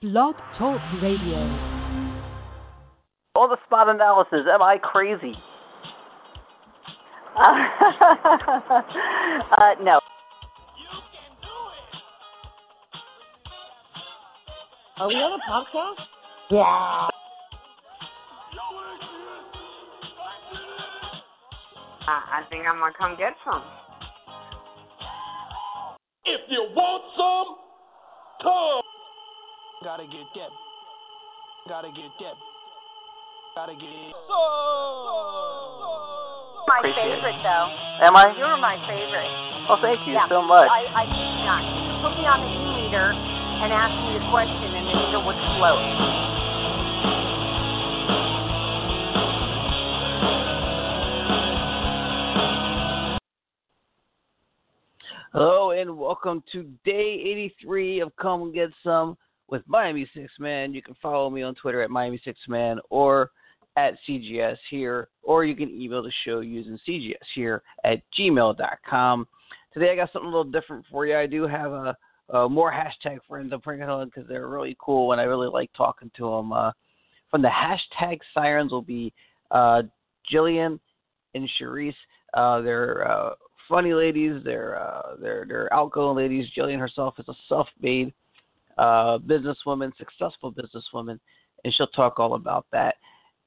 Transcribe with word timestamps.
Blog 0.00 0.36
Talk 0.56 0.80
Radio. 1.02 1.38
All 3.34 3.48
the 3.48 3.56
spot 3.66 3.88
analysis. 3.88 4.46
Am 4.48 4.62
I 4.62 4.78
crazy? 4.80 5.34
Uh, 7.36 7.42
uh, 9.58 9.74
no. 9.82 9.98
Are 14.98 15.08
we 15.08 15.14
on 15.14 15.40
a 15.40 15.42
podcast? 15.50 16.04
Yeah. 16.50 17.08
I 22.08 22.42
think 22.48 22.64
I'm 22.66 22.78
gonna 22.78 22.92
come 22.96 23.16
get 23.18 23.34
some. 23.44 23.62
If 26.24 26.40
you 26.48 26.68
want 26.72 27.02
some, 27.16 27.56
come. 28.42 28.97
Gotta 29.84 30.10
get 30.10 30.26
that. 30.34 30.50
Gotta 31.68 31.86
get 31.94 32.10
that. 32.18 32.34
Gotta 33.54 33.74
get 33.78 34.10
My 36.66 36.82
Appreciate 36.82 36.98
it. 36.98 37.22
favorite, 37.22 37.38
though. 37.46 37.66
Am 38.02 38.16
I? 38.18 38.34
You're 38.34 38.58
my 38.58 38.74
favorite. 38.90 39.30
Well, 39.70 39.78
thank 39.80 40.02
you 40.02 40.14
yeah. 40.14 40.26
so 40.28 40.42
much. 40.42 40.66
I, 40.66 40.82
I 40.90 41.06
kid 41.06 41.30
you 41.30 41.46
not. 41.46 41.62
You 41.62 41.94
could 41.94 42.10
put 42.10 42.18
me 42.18 42.26
on 42.26 42.42
the 42.42 42.50
e-meter 42.50 43.14
and 43.14 43.70
ask 43.70 43.94
me 44.02 44.18
a 44.18 44.24
question, 44.34 44.66
and 44.66 44.82
the 44.82 44.98
meter 44.98 45.22
would 45.22 45.38
float. 45.62 45.78
Hello 55.32 55.70
and 55.70 55.96
welcome 55.96 56.42
to 56.50 56.64
day 56.84 57.22
83 57.62 58.00
of 58.00 58.16
Come 58.16 58.42
and 58.42 58.54
Get 58.54 58.70
Some 58.82 59.16
with 59.48 59.62
Miami 59.66 60.08
Six 60.14 60.32
Man. 60.38 60.72
You 60.72 60.82
can 60.82 60.94
follow 61.00 61.30
me 61.30 61.42
on 61.42 61.54
Twitter 61.54 61.82
at 61.82 61.90
Miami 61.90 62.20
Six 62.24 62.38
Man 62.48 62.78
or 62.90 63.30
at 63.76 63.94
CGS 64.08 64.56
here, 64.70 65.08
or 65.22 65.44
you 65.44 65.54
can 65.54 65.70
email 65.70 66.02
the 66.02 66.12
show 66.24 66.40
using 66.40 66.78
CGS 66.86 67.14
here 67.34 67.62
at 67.84 68.02
gmail.com. 68.18 69.28
Today 69.72 69.92
I 69.92 69.96
got 69.96 70.12
something 70.12 70.28
a 70.28 70.36
little 70.36 70.50
different 70.50 70.84
for 70.90 71.06
you. 71.06 71.16
I 71.16 71.26
do 71.26 71.46
have 71.46 71.72
a, 71.72 71.96
a 72.30 72.48
more 72.48 72.72
hashtag 72.72 73.18
friends 73.28 73.52
I'm 73.52 73.60
bringing 73.60 73.88
on 73.88 74.08
because 74.08 74.28
they're 74.28 74.48
really 74.48 74.76
cool 74.80 75.12
and 75.12 75.20
I 75.20 75.24
really 75.24 75.48
like 75.48 75.70
talking 75.76 76.10
to 76.16 76.24
them. 76.24 76.52
Uh, 76.52 76.72
from 77.30 77.42
the 77.42 77.48
hashtag 77.48 78.18
sirens 78.34 78.72
will 78.72 78.82
be 78.82 79.12
uh, 79.50 79.82
Jillian 80.32 80.80
and 81.34 81.48
Charisse. 81.60 81.94
Uh, 82.34 82.60
they're 82.60 83.10
uh, 83.10 83.34
funny 83.68 83.94
ladies. 83.94 84.42
They're 84.44 84.80
uh, 84.80 85.16
they're 85.20 85.44
they're 85.46 85.72
outgoing 85.72 86.16
ladies. 86.16 86.48
Jillian 86.56 86.78
herself 86.78 87.14
is 87.18 87.28
a 87.28 87.34
self-made 87.48 88.12
businesswoman, 88.78 89.92
successful 89.96 90.52
businesswoman, 90.52 91.18
and 91.64 91.74
she'll 91.74 91.86
talk 91.88 92.18
all 92.18 92.34
about 92.34 92.66
that. 92.72 92.96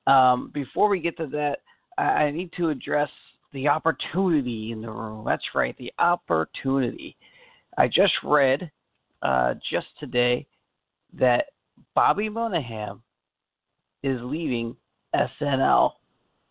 Um, 0.08 0.52
before 0.54 0.90
we 0.90 1.00
get 1.00 1.18
to 1.18 1.28
that, 1.28 1.60
I, 1.98 2.04
I 2.04 2.32
need 2.32 2.52
to 2.58 2.70
address 2.70 3.10
the 3.54 3.68
opportunity 3.68 4.72
in 4.72 4.82
the 4.82 4.90
room. 4.90 5.26
That's 5.26 5.44
right, 5.54 5.78
the 5.78 5.92
opportunity. 6.00 7.16
I 7.78 7.88
just 7.88 8.14
read 8.24 8.72
uh, 9.22 9.56
just 9.70 9.88
today 10.00 10.48
that 11.14 11.46
Bobby 11.96 12.30
Moynihan 12.30 13.02
is 14.04 14.20
leaving 14.22 14.76
SNL. 15.16 15.92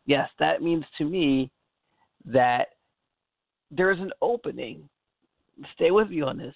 Yes, 0.07 0.29
that 0.39 0.63
means 0.63 0.85
to 0.99 1.05
me 1.05 1.51
that 2.25 2.69
there's 3.71 3.99
an 3.99 4.13
opening. 4.21 4.89
Stay 5.75 5.91
with 5.91 6.11
me 6.11 6.23
on 6.23 6.39
this. 6.39 6.55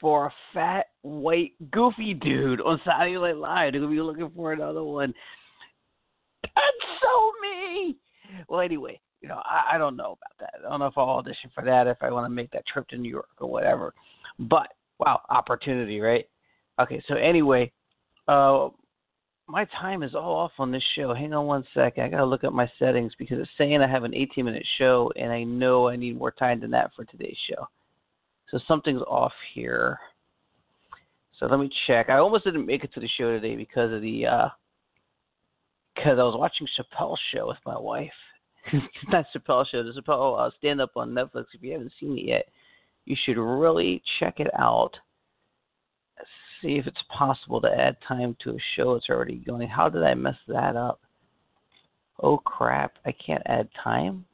For 0.00 0.26
a 0.26 0.32
fat, 0.54 0.86
white, 1.02 1.52
goofy 1.70 2.14
dude 2.14 2.60
on 2.60 2.80
Saturday 2.84 3.16
Night 3.16 3.36
Live, 3.36 3.72
they're 3.72 3.80
gonna 3.80 3.92
be 3.92 4.00
looking 4.00 4.30
for 4.34 4.52
another 4.52 4.84
one. 4.84 5.12
That's 6.42 7.00
so 7.00 7.32
me. 7.42 7.96
Well, 8.48 8.60
anyway, 8.60 9.00
you 9.20 9.28
know, 9.28 9.40
I, 9.44 9.74
I 9.74 9.78
don't 9.78 9.96
know 9.96 10.16
about 10.16 10.38
that. 10.40 10.54
I 10.64 10.70
don't 10.70 10.80
know 10.80 10.86
if 10.86 10.96
I'll 10.96 11.08
audition 11.08 11.50
for 11.54 11.64
that, 11.64 11.86
if 11.86 11.98
I 12.00 12.10
want 12.10 12.26
to 12.26 12.30
make 12.30 12.50
that 12.52 12.66
trip 12.66 12.86
to 12.88 12.98
New 12.98 13.10
York 13.10 13.28
or 13.38 13.50
whatever. 13.50 13.94
But 14.38 14.68
wow, 14.98 15.22
opportunity, 15.30 16.00
right? 16.00 16.28
Okay, 16.80 17.02
so 17.08 17.16
anyway, 17.16 17.72
uh, 18.28 18.68
my 19.48 19.64
time 19.80 20.02
is 20.02 20.14
all 20.14 20.36
off 20.36 20.52
on 20.58 20.70
this 20.70 20.84
show. 20.94 21.14
Hang 21.14 21.32
on 21.32 21.46
one 21.46 21.64
second. 21.74 22.04
I 22.04 22.08
gotta 22.08 22.24
look 22.24 22.44
up 22.44 22.52
my 22.52 22.70
settings 22.78 23.12
because 23.18 23.38
it's 23.38 23.50
saying 23.56 23.80
I 23.80 23.88
have 23.88 24.04
an 24.04 24.14
18 24.14 24.44
minute 24.44 24.66
show, 24.76 25.10
and 25.16 25.32
I 25.32 25.42
know 25.42 25.88
I 25.88 25.96
need 25.96 26.18
more 26.18 26.30
time 26.30 26.60
than 26.60 26.70
that 26.72 26.92
for 26.94 27.04
today's 27.04 27.36
show. 27.48 27.66
So 28.50 28.58
something's 28.66 29.02
off 29.02 29.32
here. 29.54 29.98
So 31.38 31.46
let 31.46 31.60
me 31.60 31.70
check. 31.86 32.08
I 32.08 32.18
almost 32.18 32.44
didn't 32.44 32.66
make 32.66 32.84
it 32.84 32.92
to 32.94 33.00
the 33.00 33.08
show 33.16 33.30
today 33.30 33.56
because 33.56 33.92
of 33.92 34.02
the 34.02 34.26
uh 34.26 34.48
because 35.94 36.18
I 36.18 36.22
was 36.22 36.36
watching 36.38 36.66
Chappelle's 36.78 37.20
show 37.34 37.48
with 37.48 37.58
my 37.66 37.76
wife. 37.76 38.12
Not 39.08 39.26
Chappelle's 39.34 39.68
show, 39.68 39.82
the 39.82 40.00
Chappelle 40.00 40.38
uh, 40.38 40.50
stand 40.58 40.80
up 40.80 40.92
on 40.96 41.10
Netflix. 41.10 41.46
If 41.52 41.62
you 41.62 41.72
haven't 41.72 41.92
seen 41.98 42.16
it 42.16 42.24
yet, 42.24 42.44
you 43.04 43.16
should 43.24 43.36
really 43.36 44.02
check 44.20 44.38
it 44.38 44.50
out 44.56 44.96
see 46.62 46.76
if 46.76 46.86
it's 46.86 47.02
possible 47.16 47.60
to 47.60 47.68
add 47.68 47.96
time 48.06 48.36
to 48.42 48.50
a 48.50 48.58
show 48.76 48.94
that's 48.94 49.08
already 49.08 49.36
going. 49.36 49.68
How 49.68 49.88
did 49.88 50.02
I 50.02 50.14
mess 50.14 50.36
that 50.48 50.76
up? 50.76 51.00
Oh 52.22 52.38
crap, 52.38 52.94
I 53.06 53.12
can't 53.12 53.42
add 53.46 53.68
time? 53.82 54.24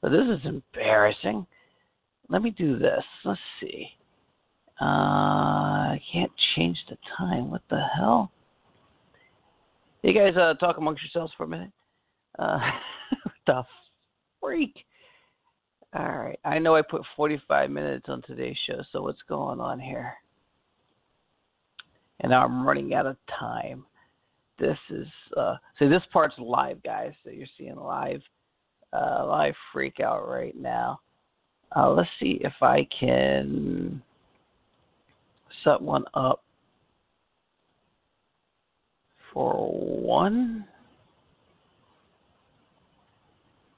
But 0.00 0.10
this 0.10 0.26
is 0.28 0.44
embarrassing. 0.44 1.46
Let 2.32 2.40
me 2.40 2.50
do 2.50 2.78
this. 2.78 3.04
Let's 3.26 3.38
see. 3.60 3.88
Uh, 4.80 4.84
I 4.84 6.00
can't 6.10 6.32
change 6.56 6.78
the 6.88 6.96
time. 7.18 7.50
What 7.50 7.60
the 7.68 7.82
hell? 7.94 8.32
You 10.02 10.14
guys 10.14 10.34
uh, 10.38 10.54
talk 10.54 10.78
amongst 10.78 11.02
yourselves 11.02 11.34
for 11.36 11.44
a 11.44 11.48
minute. 11.48 11.70
Uh, 12.38 12.58
what 13.22 13.34
the 13.46 13.62
freak? 14.40 14.86
All 15.94 16.08
right. 16.08 16.38
I 16.42 16.58
know 16.58 16.74
I 16.74 16.80
put 16.80 17.02
45 17.16 17.70
minutes 17.70 18.06
on 18.08 18.22
today's 18.22 18.56
show, 18.66 18.82
so 18.92 19.02
what's 19.02 19.20
going 19.28 19.60
on 19.60 19.78
here? 19.78 20.14
And 22.20 22.30
now 22.30 22.44
I'm 22.46 22.66
running 22.66 22.94
out 22.94 23.04
of 23.04 23.18
time. 23.38 23.84
This 24.58 24.78
is 24.88 25.08
uh 25.36 25.56
so 25.78 25.88
this 25.88 26.02
part's 26.12 26.38
live, 26.38 26.82
guys. 26.82 27.12
So 27.24 27.30
you're 27.30 27.46
seeing 27.58 27.76
live 27.76 28.22
uh 28.92 29.26
live 29.26 29.54
freak 29.72 30.00
out 30.00 30.26
right 30.26 30.56
now. 30.56 31.00
Uh 31.74 31.90
let's 31.90 32.10
see 32.20 32.38
if 32.42 32.54
I 32.60 32.86
can 32.98 34.02
set 35.64 35.80
one 35.80 36.04
up 36.14 36.42
for 39.32 39.52
one. 39.72 40.66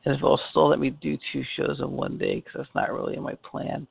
And 0.05 0.15
if 0.15 0.19
it'll 0.19 0.41
still 0.51 0.69
let 0.69 0.81
me 0.81 0.91
do 0.91 1.17
two 1.33 1.43
shows 1.57 1.81
in 1.81 1.91
one 1.91 2.19
day, 2.19 2.37
because 2.37 2.53
that's 2.57 2.75
not 2.75 2.93
really 2.93 3.17
in 3.17 3.23
my 3.23 3.35
plan. 3.37 3.87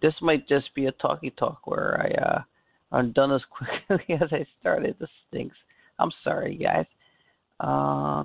This 0.00 0.14
might 0.22 0.48
just 0.48 0.74
be 0.74 0.86
a 0.86 0.92
talkie 0.92 1.30
talk 1.30 1.66
where 1.66 2.00
I 2.00 2.22
uh, 2.22 2.42
I'm 2.92 3.12
done 3.12 3.32
as 3.32 3.42
quickly 3.50 4.14
as 4.14 4.32
I 4.32 4.46
started. 4.60 4.96
This 4.98 5.10
stinks. 5.28 5.56
I'm 5.98 6.12
sorry, 6.24 6.56
guys. 6.56 6.86
Uh, 7.60 8.22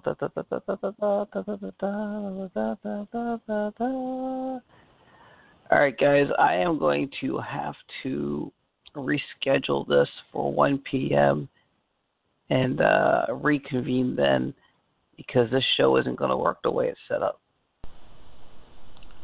All 5.72 5.80
right, 5.80 5.98
guys. 5.98 6.28
I 6.38 6.56
am 6.56 6.78
going 6.78 7.10
to 7.22 7.40
have 7.40 7.76
to 8.04 8.52
reschedule 8.96 9.88
this 9.88 10.10
for 10.32 10.52
1 10.52 10.80
p.m. 10.80 11.50
and 12.50 12.82
uh, 12.82 13.26
reconvene 13.30 14.16
then 14.16 14.54
because 15.18 15.50
this 15.52 15.64
show 15.78 15.98
isn't 15.98 16.16
going 16.16 16.32
to 16.32 16.38
work 16.38 16.60
the 16.64 16.72
way 16.72 16.90
it's 16.90 17.00
set 17.08 17.22
up. 17.22 17.40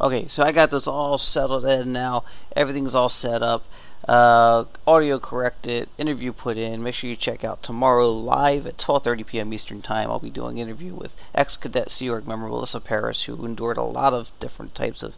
Okay, 0.01 0.27
so 0.27 0.43
I 0.43 0.53
got 0.53 0.71
this 0.71 0.87
all 0.87 1.17
settled 1.17 1.65
in 1.65 1.91
now. 1.91 2.23
Everything's 2.55 2.95
all 2.95 3.09
set 3.09 3.41
up. 3.41 3.65
Uh, 4.07 4.63
audio 4.87 5.19
corrected, 5.19 5.89
interview 5.97 6.31
put 6.31 6.57
in. 6.57 6.81
Make 6.81 6.95
sure 6.95 7.09
you 7.09 7.17
check 7.17 7.43
out 7.43 7.61
tomorrow 7.61 8.09
live 8.09 8.65
at 8.65 8.77
12:30 8.77 9.27
p.m. 9.27 9.53
Eastern 9.53 9.81
Time. 9.81 10.09
I'll 10.09 10.19
be 10.19 10.29
doing 10.29 10.57
an 10.57 10.69
interview 10.69 10.93
with 10.93 11.21
ex-cadet 11.35 11.91
Sea 11.91 12.09
Org 12.09 12.25
member 12.25 12.47
Melissa 12.47 12.79
Paris, 12.79 13.25
who 13.25 13.45
endured 13.45 13.75
a 13.75 13.83
lot 13.83 14.13
of 14.13 14.31
different 14.39 14.73
types 14.73 15.03
of 15.03 15.17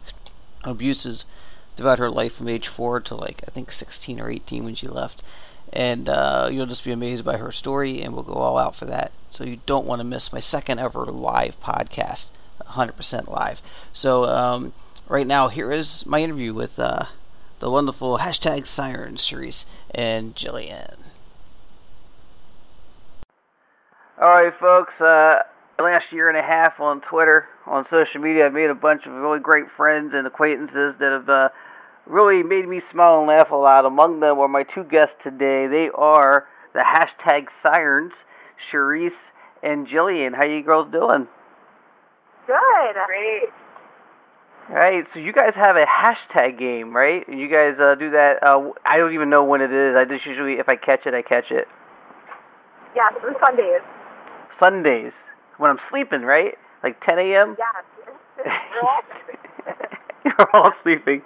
abuses 0.64 1.26
throughout 1.76 1.98
her 1.98 2.10
life 2.10 2.34
from 2.34 2.48
age 2.48 2.68
four 2.68 3.00
to 3.00 3.14
like 3.14 3.42
I 3.46 3.50
think 3.50 3.72
16 3.72 4.20
or 4.20 4.30
18 4.30 4.64
when 4.64 4.74
she 4.74 4.88
left. 4.88 5.22
And 5.72 6.08
uh, 6.08 6.50
you'll 6.52 6.66
just 6.66 6.84
be 6.84 6.92
amazed 6.92 7.24
by 7.24 7.38
her 7.38 7.50
story, 7.50 8.02
and 8.02 8.12
we'll 8.12 8.24
go 8.24 8.34
all 8.34 8.58
out 8.58 8.76
for 8.76 8.84
that. 8.84 9.10
So 9.30 9.44
you 9.44 9.60
don't 9.64 9.86
want 9.86 10.00
to 10.00 10.04
miss 10.04 10.30
my 10.30 10.40
second 10.40 10.80
ever 10.80 11.06
live 11.06 11.58
podcast, 11.60 12.28
100% 12.60 13.28
live. 13.28 13.62
So 13.90 14.24
um, 14.24 14.74
right 15.08 15.26
now, 15.26 15.48
here 15.48 15.72
is 15.72 16.04
my 16.04 16.20
interview 16.20 16.52
with 16.52 16.78
uh, 16.78 17.06
the 17.60 17.70
wonderful 17.70 18.18
hashtag 18.18 18.66
Sirens, 18.66 19.24
Charisse 19.24 19.64
and 19.94 20.34
Jillian. 20.34 20.96
All 24.20 24.28
right, 24.28 24.54
folks. 24.54 25.00
Uh, 25.00 25.42
last 25.78 26.12
year 26.12 26.28
and 26.28 26.36
a 26.36 26.42
half 26.42 26.80
on 26.80 27.00
Twitter, 27.00 27.48
on 27.66 27.84
social 27.84 28.20
media, 28.20 28.46
I've 28.46 28.52
made 28.52 28.70
a 28.70 28.74
bunch 28.74 29.06
of 29.06 29.12
really 29.12 29.38
great 29.38 29.70
friends 29.70 30.14
and 30.14 30.26
acquaintances 30.26 30.96
that 30.96 31.12
have 31.12 31.28
uh, 31.28 31.48
really 32.06 32.42
made 32.42 32.68
me 32.68 32.80
smile 32.80 33.18
and 33.18 33.28
laugh 33.28 33.50
a 33.50 33.56
lot. 33.56 33.84
Among 33.84 34.20
them 34.20 34.38
are 34.38 34.48
my 34.48 34.62
two 34.62 34.84
guests 34.84 35.16
today. 35.22 35.66
They 35.66 35.90
are 35.90 36.48
the 36.72 36.80
hashtag 36.80 37.50
Sirens, 37.50 38.24
Charisse 38.58 39.30
and 39.62 39.86
Jillian. 39.86 40.34
How 40.34 40.44
you 40.44 40.62
girls 40.62 40.88
doing? 40.90 41.28
Good. 42.46 42.96
Great. 43.06 43.48
All 44.68 44.76
right, 44.76 45.08
so 45.08 45.18
you 45.18 45.32
guys 45.32 45.56
have 45.56 45.76
a 45.76 45.84
hashtag 45.84 46.56
game, 46.56 46.94
right? 46.94 47.26
And 47.26 47.38
you 47.38 47.48
guys 47.48 47.80
uh, 47.80 47.94
do 47.96 48.10
that. 48.10 48.42
Uh, 48.42 48.70
I 48.86 48.96
don't 48.96 49.12
even 49.12 49.28
know 49.28 49.42
when 49.44 49.60
it 49.60 49.72
is. 49.72 49.96
I 49.96 50.04
just 50.04 50.24
usually, 50.24 50.54
if 50.54 50.68
I 50.68 50.76
catch 50.76 51.06
it, 51.06 51.14
I 51.14 51.22
catch 51.22 51.50
it. 51.50 51.68
Yeah, 52.94 53.10
through 53.20 53.34
Sundays. 53.44 53.80
Sundays 54.50 55.14
when 55.58 55.70
I'm 55.70 55.78
sleeping, 55.78 56.22
right? 56.22 56.56
Like 56.82 57.00
10 57.00 57.18
a.m. 57.18 57.56
Yeah. 57.58 57.64
We're 58.74 58.88
all 58.88 59.02
You're 60.24 60.56
all 60.56 60.72
sleeping. 60.72 61.22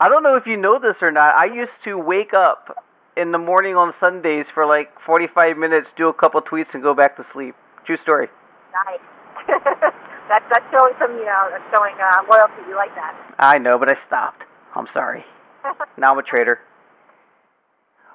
I 0.00 0.08
don't 0.08 0.22
know 0.22 0.36
if 0.36 0.46
you 0.46 0.56
know 0.56 0.78
this 0.78 1.02
or 1.02 1.10
not. 1.10 1.34
I 1.34 1.46
used 1.46 1.82
to 1.82 1.98
wake 1.98 2.32
up 2.32 2.84
in 3.16 3.32
the 3.32 3.38
morning 3.38 3.76
on 3.76 3.92
Sundays 3.92 4.50
for 4.50 4.66
like 4.66 4.98
45 5.00 5.56
minutes, 5.56 5.92
do 5.92 6.08
a 6.08 6.14
couple 6.14 6.40
tweets, 6.42 6.74
and 6.74 6.82
go 6.82 6.94
back 6.94 7.16
to 7.16 7.24
sleep. 7.24 7.54
True 7.84 7.96
story. 7.96 8.28
nice. 8.72 9.00
that's 10.28 10.44
that's 10.50 10.64
showing 10.70 10.94
some, 10.98 11.12
you 11.18 11.26
know, 11.26 11.48
that's 11.50 11.64
showing 11.70 11.94
uh, 12.00 12.22
loyalty. 12.30 12.62
You 12.68 12.76
like 12.76 12.94
that. 12.94 13.14
I 13.38 13.58
know, 13.58 13.78
but 13.78 13.88
I 13.88 13.94
stopped. 13.94 14.46
I'm 14.74 14.86
sorry. 14.86 15.24
Now 15.96 16.12
I'm 16.12 16.18
a 16.18 16.22
traitor. 16.22 16.60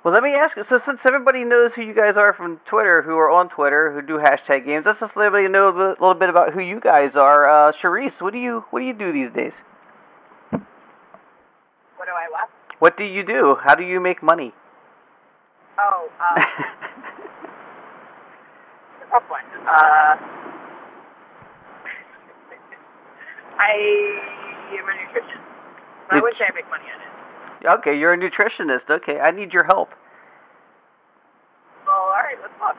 Well, 0.09 0.15
let 0.15 0.23
me 0.23 0.33
ask 0.33 0.57
you. 0.57 0.63
So, 0.63 0.79
since 0.79 1.05
everybody 1.05 1.43
knows 1.43 1.75
who 1.75 1.83
you 1.83 1.93
guys 1.93 2.17
are 2.17 2.33
from 2.33 2.57
Twitter, 2.65 3.03
who 3.03 3.15
are 3.15 3.29
on 3.29 3.47
Twitter, 3.47 3.91
who 3.91 4.01
do 4.01 4.17
hashtag 4.17 4.65
games, 4.65 4.87
let's 4.87 5.01
just 5.01 5.15
let 5.15 5.27
everybody 5.27 5.53
know 5.53 5.69
a 5.69 5.93
little 6.01 6.15
bit 6.15 6.29
about 6.29 6.51
who 6.51 6.61
you 6.61 6.79
guys 6.79 7.15
are. 7.15 7.47
Uh, 7.47 7.71
Charisse, 7.71 8.19
what 8.19 8.33
do 8.33 8.39
you 8.39 8.65
what 8.71 8.79
do 8.79 8.87
you 8.87 8.93
do 8.93 9.11
these 9.11 9.29
days? 9.29 9.61
What 10.49 10.61
do 12.07 12.11
I 12.11 12.27
what? 12.31 12.49
What 12.79 12.97
do 12.97 13.03
you 13.03 13.23
do? 13.23 13.53
How 13.61 13.75
do 13.75 13.83
you 13.83 13.99
make 13.99 14.23
money? 14.23 14.51
Oh, 15.77 16.09
uh, 16.19 16.43
tough 19.11 19.29
one. 19.29 19.43
Uh, 19.61 20.17
I 23.59 23.73
am 24.73 24.89
a 24.89 24.91
nutritionist. 24.91 25.37
But 26.09 26.23
I 26.25 26.31
say 26.35 26.45
I 26.45 26.51
make 26.55 26.67
money 26.67 26.85
on 26.95 26.99
it. 26.99 27.08
Okay, 27.65 27.97
you're 27.97 28.13
a 28.13 28.17
nutritionist. 28.17 28.89
Okay, 28.89 29.19
I 29.19 29.31
need 29.31 29.53
your 29.53 29.63
help. 29.63 29.93
Well, 31.85 31.95
all 31.95 32.09
right, 32.11 32.37
let's 32.41 32.53
talk. 32.57 32.77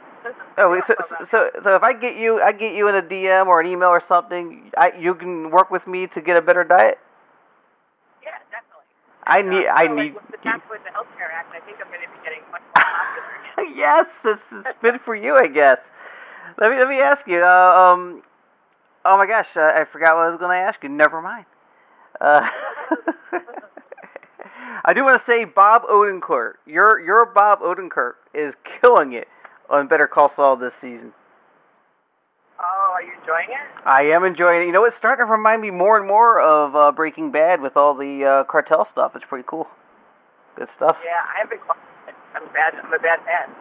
Oh, 0.59 0.71
wait, 0.71 0.85
so, 0.85 0.95
so 1.25 1.51
so 1.63 1.75
if 1.75 1.83
I 1.83 1.95
get 1.95 2.17
you, 2.17 2.43
I 2.43 2.53
get 2.53 2.75
you 2.75 2.89
in 2.89 2.95
a 2.95 3.03
DM 3.03 3.47
or 3.47 3.61
an 3.61 3.67
email 3.67 3.89
or 3.89 4.01
something, 4.01 4.71
I 4.77 4.93
you 4.99 5.15
can 5.15 5.51
work 5.51 5.71
with 5.71 5.87
me 5.87 6.07
to 6.09 6.21
get 6.21 6.37
a 6.37 6.43
better 6.43 6.65
diet. 6.65 6.99
Yeah, 8.23 8.31
definitely. 8.51 8.85
I 9.27 9.41
uh, 9.41 9.43
need, 9.43 9.67
I 9.67 9.87
so, 9.87 9.93
like, 9.95 10.05
need. 10.05 10.15
With 10.15 10.31
the 10.31 10.37
tax 10.39 10.63
with 10.71 10.85
the 10.85 10.91
Healthcare 10.91 11.33
Act, 11.33 11.55
I 11.55 11.61
think 11.61 11.79
I'm 11.81 11.89
going 11.89 12.03
to 12.03 12.09
be 12.09 12.23
getting 12.23 12.43
much 12.53 12.63
more 12.77 12.85
popular 12.85 13.63
again. 13.65 13.79
yes, 13.79 14.23
this 14.23 14.53
is 14.53 14.67
good 14.83 15.01
for 15.01 15.15
you, 15.15 15.35
I 15.37 15.47
guess. 15.47 15.91
Let 16.59 16.71
me 16.71 16.77
let 16.77 16.89
me 16.89 17.01
ask 17.01 17.27
you. 17.27 17.43
Uh, 17.43 17.93
um, 17.95 18.23
oh 19.05 19.17
my 19.17 19.27
gosh, 19.27 19.57
uh, 19.57 19.73
I 19.75 19.85
forgot 19.85 20.17
what 20.17 20.27
I 20.27 20.29
was 20.29 20.39
going 20.39 20.57
to 20.57 20.63
ask 20.63 20.83
you. 20.83 20.91
Never 20.91 21.23
mind. 21.23 21.47
Uh, 22.21 22.49
I 24.85 24.95
do 24.95 25.05
want 25.05 25.19
to 25.19 25.25
say, 25.25 25.45
Bob 25.45 25.83
Odenkirk, 25.85 26.55
your 26.67 27.01
your 27.01 27.27
Bob 27.27 27.61
Odenkirk 27.61 28.15
is 28.33 28.57
killing 28.65 29.13
it 29.13 29.29
on 29.69 29.89
Better 29.89 30.07
Call 30.07 30.29
Saul 30.29 30.57
this 30.57 30.75
season. 30.75 31.13
Oh, 32.59 32.91
are 32.95 33.03
you 33.03 33.13
enjoying 33.21 33.49
it? 33.51 33.87
I 33.87 34.03
am 34.15 34.25
enjoying 34.25 34.63
it. 34.63 34.67
You 34.67 34.73
know, 34.73 34.85
it's 34.85 34.97
starting 34.97 35.27
to 35.27 35.31
remind 35.31 35.63
me 35.63 35.71
more 35.71 35.99
and 35.99 36.07
more 36.07 36.41
of 36.41 36.77
uh, 36.77 36.93
Breaking 36.93 37.31
Bad 37.31 37.61
with 37.61 37.77
all 37.77 37.95
the 37.95 38.25
uh, 38.25 38.45
cartel 38.45 38.85
stuff. 38.85 39.17
It's 39.17 39.25
pretty 39.25 39.45
cool. 39.47 39.69
Good 40.57 40.69
stuff. 40.69 40.99
Yeah, 41.05 41.23
I 41.35 41.41
have 41.41 41.51
been. 41.51 41.59
I'm 42.35 42.53
bad. 42.53 42.75
I'm 42.75 42.93
a 42.93 42.99
bad 42.99 43.21
fan. 43.25 43.55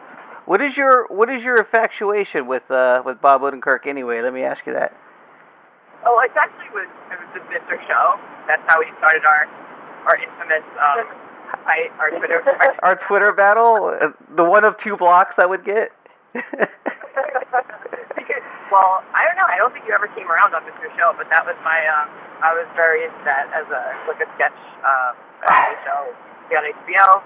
What 0.45 0.61
is 0.61 0.75
your 0.75 1.07
what 1.07 1.29
is 1.29 1.43
your 1.43 1.57
infatuation 1.57 2.47
with 2.47 2.69
uh, 2.71 3.03
with 3.05 3.21
Bob 3.21 3.41
Odenkirk 3.41 3.87
anyway? 3.87 4.21
Let 4.21 4.33
me 4.33 4.43
ask 4.43 4.65
you 4.65 4.73
that. 4.73 4.95
Oh, 6.05 6.19
it's 6.23 6.35
actually 6.35 6.69
was 6.73 6.87
it 7.11 7.19
was 7.19 7.29
the 7.33 7.39
Mr. 7.53 7.87
Show. 7.87 8.19
That's 8.47 8.63
how 8.67 8.79
we 8.79 8.87
started 8.97 9.25
our 9.25 9.47
our 10.05 10.15
infamous 10.17 10.63
um, 10.79 11.05
fight, 11.63 11.91
our 11.99 12.09
Twitter. 12.11 12.43
Our, 12.45 12.75
Our 12.83 12.95
Twitter 12.95 13.33
battle, 13.33 13.97
uh, 13.99 14.09
the 14.35 14.43
one 14.45 14.63
of 14.63 14.77
two 14.77 14.97
blocks 14.97 15.39
I 15.39 15.45
would 15.45 15.63
get. 15.63 15.91
well, 16.33 16.45
I 19.13 19.25
don't 19.25 19.35
know. 19.35 19.47
I 19.47 19.57
don't 19.57 19.73
think 19.73 19.85
you 19.87 19.93
ever 19.93 20.07
came 20.13 20.29
around 20.29 20.53
on 20.53 20.61
Mr. 20.63 20.89
Show, 20.97 21.13
but 21.17 21.29
that 21.29 21.45
was 21.45 21.55
my. 21.63 21.85
Um, 21.87 22.09
I 22.41 22.53
was 22.53 22.67
very 22.75 23.03
into 23.03 23.19
that 23.25 23.51
as 23.51 23.67
a 23.67 23.81
like 24.07 24.21
a 24.21 24.29
sketch 24.35 24.55
um, 24.85 25.15
comedy 25.43 25.77
show 25.85 26.13
on 26.55 26.63
HBO, 26.85 27.21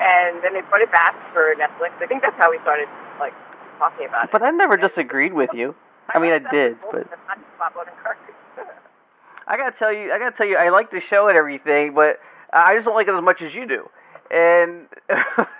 and 0.00 0.42
then 0.42 0.54
they 0.54 0.62
put 0.62 0.80
it 0.80 0.92
back 0.92 1.14
for 1.32 1.54
Netflix. 1.56 1.92
I 2.00 2.06
think 2.06 2.22
that's 2.22 2.36
how 2.36 2.50
we 2.50 2.58
started 2.60 2.88
like 3.18 3.34
talking 3.78 4.06
about 4.06 4.26
it. 4.26 4.30
but 4.30 4.42
I 4.42 4.50
never 4.50 4.76
disagreed 4.76 5.32
with 5.32 5.52
you. 5.54 5.74
I 6.08 6.18
mean, 6.18 6.32
I 6.32 6.38
did, 6.38 6.76
but 6.92 7.08
That's 7.08 7.20
not 7.26 7.38
Bob 7.58 7.72
Odenkirk. 7.74 8.16
I 9.46 9.56
gotta 9.56 9.76
tell 9.76 9.92
you, 9.92 10.12
I 10.12 10.18
gotta 10.18 10.36
tell 10.36 10.46
you, 10.46 10.56
I 10.56 10.70
like 10.70 10.90
the 10.90 11.00
show 11.00 11.28
and 11.28 11.36
everything, 11.36 11.94
but 11.94 12.20
I 12.52 12.74
just 12.74 12.86
don't 12.86 12.94
like 12.94 13.08
it 13.08 13.14
as 13.14 13.22
much 13.22 13.42
as 13.42 13.54
you 13.54 13.66
do. 13.66 13.90
And 14.30 14.86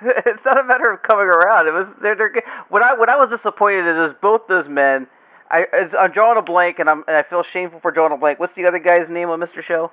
it's 0.03 0.45
not 0.45 0.59
a 0.59 0.65
matter 0.65 0.91
of 0.91 1.03
coming 1.03 1.27
around. 1.27 1.67
It 1.67 1.73
was 1.73 1.93
they're, 2.01 2.15
they're 2.15 2.33
what 2.69 2.83
I 2.83 2.95
when 2.95 3.11
I 3.11 3.17
was 3.17 3.29
disappointed 3.31 3.87
is, 3.87 4.11
is 4.11 4.15
both 4.21 4.47
those 4.47 4.69
men. 4.69 5.07
I 5.51 5.67
it's, 5.73 5.95
I'm 5.95 6.11
drawing 6.13 6.39
a 6.39 6.43
blank, 6.43 6.79
and 6.79 6.89
I'm 6.89 7.05
and 7.07 7.17
I 7.17 7.23
feel 7.23 7.43
shameful 7.43 7.81
for 7.81 7.91
drawing 7.91 8.13
a 8.13 8.17
blank. 8.17 8.41
What's 8.41 8.55
the 8.55 8.65
other 8.65 8.79
guy's 8.79 9.09
name 9.09 9.29
on 9.29 9.39
Mr. 9.39 9.63
Show? 9.63 9.93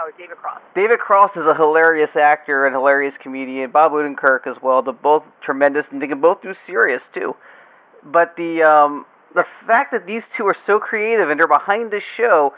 Oh, 0.00 0.10
David 0.16 0.36
Cross. 0.36 0.60
David 0.74 1.00
Cross 1.00 1.36
is 1.36 1.46
a 1.46 1.54
hilarious 1.54 2.14
actor 2.14 2.66
and 2.66 2.74
hilarious 2.74 3.16
comedian. 3.16 3.70
Bob 3.72 3.92
Odenkirk 3.92 4.46
as 4.46 4.62
well. 4.62 4.80
They're 4.80 4.92
both 4.92 5.28
tremendous, 5.40 5.88
and 5.88 6.00
they 6.00 6.06
can 6.06 6.20
both 6.20 6.40
do 6.40 6.54
serious 6.54 7.08
too. 7.08 7.34
But 8.04 8.36
the 8.36 8.62
um, 8.62 9.06
the 9.34 9.44
fact 9.44 9.92
that 9.92 10.06
these 10.06 10.28
two 10.28 10.46
are 10.46 10.54
so 10.54 10.78
creative 10.80 11.30
and 11.30 11.38
they're 11.38 11.46
behind 11.48 11.90
this 11.90 12.04
show, 12.04 12.54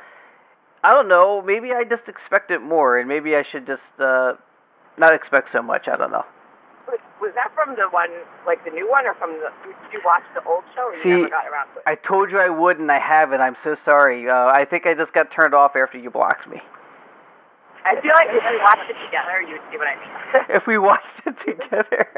I 0.83 0.93
don't 0.93 1.09
know. 1.09 1.43
Maybe 1.43 1.73
I 1.73 1.85
just 1.85 2.09
expected 2.09 2.61
more, 2.61 2.99
and 2.99 3.09
maybe 3.09 3.37
I 3.37 3.43
should 3.43 3.67
just 3.67 3.99
uh, 4.01 4.35
not 4.97 5.13
expect 5.13 5.51
so 5.51 5.63
much. 5.63 5.89
I 5.89 5.97
don't 5.97 6.11
know. 6.11 6.25
Was, 7.21 7.35
that 7.35 7.53
from 7.55 7.77
the 7.77 7.89
one, 7.91 8.09
like 8.47 8.65
the 8.65 8.71
new 8.71 8.91
one, 8.91 9.07
or 9.07 9.15
from 9.15 9.33
the? 9.33 9.53
Did 9.65 9.93
you 9.93 10.01
watch 10.05 10.23
the 10.35 10.43
old 10.45 10.65
show? 10.75 10.89
Or 10.89 10.95
you 10.95 11.03
See, 11.03 11.09
never 11.11 11.29
got 11.29 11.47
around 11.47 11.67
to 11.75 11.79
it. 11.79 11.83
I 11.87 11.95
told 11.95 12.33
you 12.33 12.39
I 12.39 12.49
would, 12.49 12.79
and 12.79 12.91
I 12.91 12.99
haven't. 12.99 13.41
I'm 13.41 13.55
so 13.55 13.75
sorry. 13.75 14.29
Uh, 14.29 14.47
I 14.47 14.65
think 14.65 14.87
I 14.87 14.95
just 14.95 15.13
got 15.13 15.31
turned 15.31 15.55
off 15.55 15.77
after 15.77 15.99
you 15.99 16.11
blocked 16.11 16.49
me. 16.49 16.63
I 17.85 18.01
feel 18.01 18.13
like 18.15 18.29
if 18.31 18.51
we 18.51 18.59
watched 18.59 18.91
it 18.91 18.97
together, 19.05 19.43
you 19.43 19.53
would 19.53 19.63
see 19.71 19.77
what 19.77 19.89
I 19.89 19.97
mean. 19.97 20.47
If 20.57 20.67
we 20.67 20.79
watched 20.79 21.27
it 21.27 21.39
together. 21.39 22.09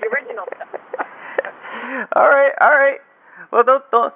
the 0.00 0.06
original 0.08 0.44
stuff. 0.54 2.08
all 2.16 2.28
right, 2.28 2.52
all 2.60 2.70
right. 2.70 3.00
Well, 3.52 3.62
don't 3.62 3.84
don't. 3.90 4.14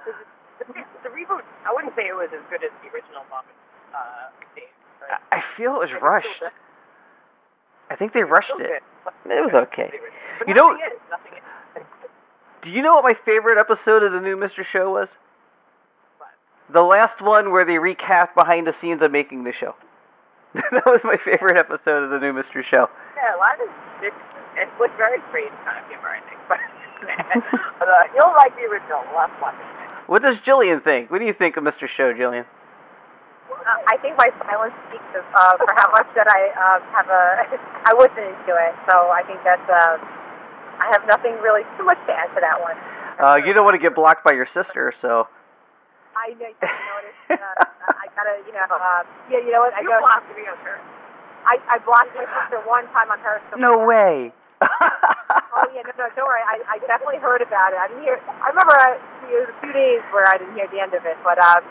The, 0.58 0.64
the 1.02 1.08
reboot, 1.10 1.42
I 1.64 1.72
wouldn't 1.72 1.94
say 1.94 2.06
it 2.08 2.16
was 2.16 2.30
as 2.32 2.40
good 2.50 2.64
as 2.64 2.70
the 2.82 2.88
original 2.88 3.22
Muppet 3.30 3.52
uh, 3.94 5.16
I 5.30 5.40
feel 5.40 5.76
it 5.76 5.80
was 5.80 5.92
rushed. 5.92 6.42
I 7.90 7.94
think 7.94 8.12
they 8.12 8.24
rushed 8.24 8.52
it. 8.58 8.82
It 9.26 9.44
was 9.44 9.54
okay. 9.54 9.92
You 10.46 10.54
know- 10.54 10.72
is, 10.74 10.80
is. 11.76 11.82
Do 12.62 12.72
you 12.72 12.82
know 12.82 12.94
what 12.96 13.04
my 13.04 13.14
favorite 13.14 13.58
episode 13.58 14.02
of 14.02 14.12
the 14.12 14.20
new 14.20 14.36
Mr. 14.36 14.64
Show 14.64 14.90
was? 14.90 15.10
What? 16.18 16.30
The 16.70 16.82
last 16.82 17.22
one 17.22 17.52
where 17.52 17.64
they 17.64 17.76
recapped 17.76 18.34
behind 18.34 18.66
the 18.66 18.72
scenes 18.72 19.02
of 19.02 19.12
making 19.12 19.44
the 19.44 19.52
show. 19.52 19.76
that 20.54 20.84
was 20.86 21.04
my 21.04 21.16
favorite 21.16 21.56
episode 21.56 22.02
of 22.02 22.10
the 22.10 22.18
new 22.18 22.32
Mr. 22.32 22.64
Show. 22.64 22.88
Yeah, 23.14 23.36
a 23.36 23.38
lot 23.38 23.60
of 23.60 23.68
it, 24.02 24.14
it 24.56 24.68
was 24.80 24.90
very 24.96 25.20
strange 25.28 25.52
kind 25.64 25.78
of 25.78 25.86
humor. 25.88 26.16
But 27.78 27.88
uh, 27.88 28.04
you'll 28.14 28.32
like 28.34 28.54
the 28.56 28.62
original. 28.64 29.02
We'll 29.10 29.20
have 29.26 29.30
to. 29.40 29.52
What 30.06 30.22
does 30.22 30.38
Jillian 30.38 30.82
think? 30.82 31.10
What 31.10 31.18
do 31.18 31.26
you 31.26 31.32
think 31.32 31.56
of 31.56 31.64
Mr. 31.64 31.86
Show, 31.88 32.12
Jillian? 32.14 32.46
Uh, 33.50 33.82
I 33.88 33.96
think 33.98 34.16
my 34.16 34.30
silence 34.46 34.74
speaks 34.88 35.04
of, 35.18 35.24
uh, 35.34 35.56
for 35.58 35.66
how 35.74 35.90
much 35.90 36.06
that 36.14 36.28
I 36.30 36.50
uh, 36.54 36.80
have 36.94 37.08
a. 37.10 37.58
I 37.90 37.94
wasn't 37.94 38.26
into 38.30 38.54
it, 38.54 38.74
so 38.88 39.10
I 39.10 39.22
think 39.26 39.40
that's. 39.44 39.68
Uh, 39.68 39.98
I 40.78 40.86
have 40.92 41.06
nothing 41.06 41.32
really 41.42 41.62
too 41.76 41.84
much 41.84 41.98
to 42.06 42.12
add 42.12 42.28
to 42.34 42.40
that 42.40 42.60
one. 42.60 42.76
Uh, 43.18 43.36
you 43.36 43.52
don't 43.54 43.64
want 43.64 43.74
to 43.74 43.80
get 43.82 43.94
blocked 43.94 44.24
by 44.24 44.32
your 44.32 44.46
sister, 44.46 44.92
so. 44.96 45.26
I 46.16 46.28
know, 46.34 46.46
you 46.48 46.54
noticed. 46.62 47.30
Uh, 47.30 47.64
I 47.88 48.06
gotta, 48.14 48.40
you 48.46 48.52
know, 48.52 48.64
uh, 48.70 49.02
yeah, 49.30 49.38
you 49.38 49.52
know 49.52 49.60
what? 49.60 49.74
I 49.74 49.80
You 49.80 49.88
go. 49.88 50.00
blocked 50.00 50.28
me 50.36 50.42
on 50.48 50.56
her. 50.64 50.78
I, 51.46 51.58
I 51.68 51.78
blocked 51.78 52.14
my 52.14 52.24
sister 52.42 52.58
one 52.68 52.86
time 52.88 53.10
on 53.10 53.18
Periscope. 53.20 53.58
No 53.58 53.86
way. 53.86 54.32
Oh 54.62 55.66
yeah, 55.72 55.82
no, 55.84 55.92
no, 55.96 56.04
don't 56.16 56.26
worry. 56.28 56.44
I, 56.44 56.76
I 56.76 56.78
definitely 56.84 57.18
heard 57.20 57.40
about 57.40 57.72
it. 57.72 57.78
I 57.80 57.88
didn't 57.88 58.02
hear. 58.04 58.20
I 58.40 58.48
remember 58.52 58.72
uh, 58.76 58.96
there 59.28 59.40
was 59.44 59.50
a 59.52 59.58
few 59.64 59.72
days 59.72 60.00
where 60.12 60.26
I 60.28 60.36
didn't 60.36 60.54
hear 60.54 60.68
the 60.68 60.80
end 60.80 60.92
of 60.94 61.04
it, 61.04 61.16
but 61.24 61.38
um, 61.38 61.64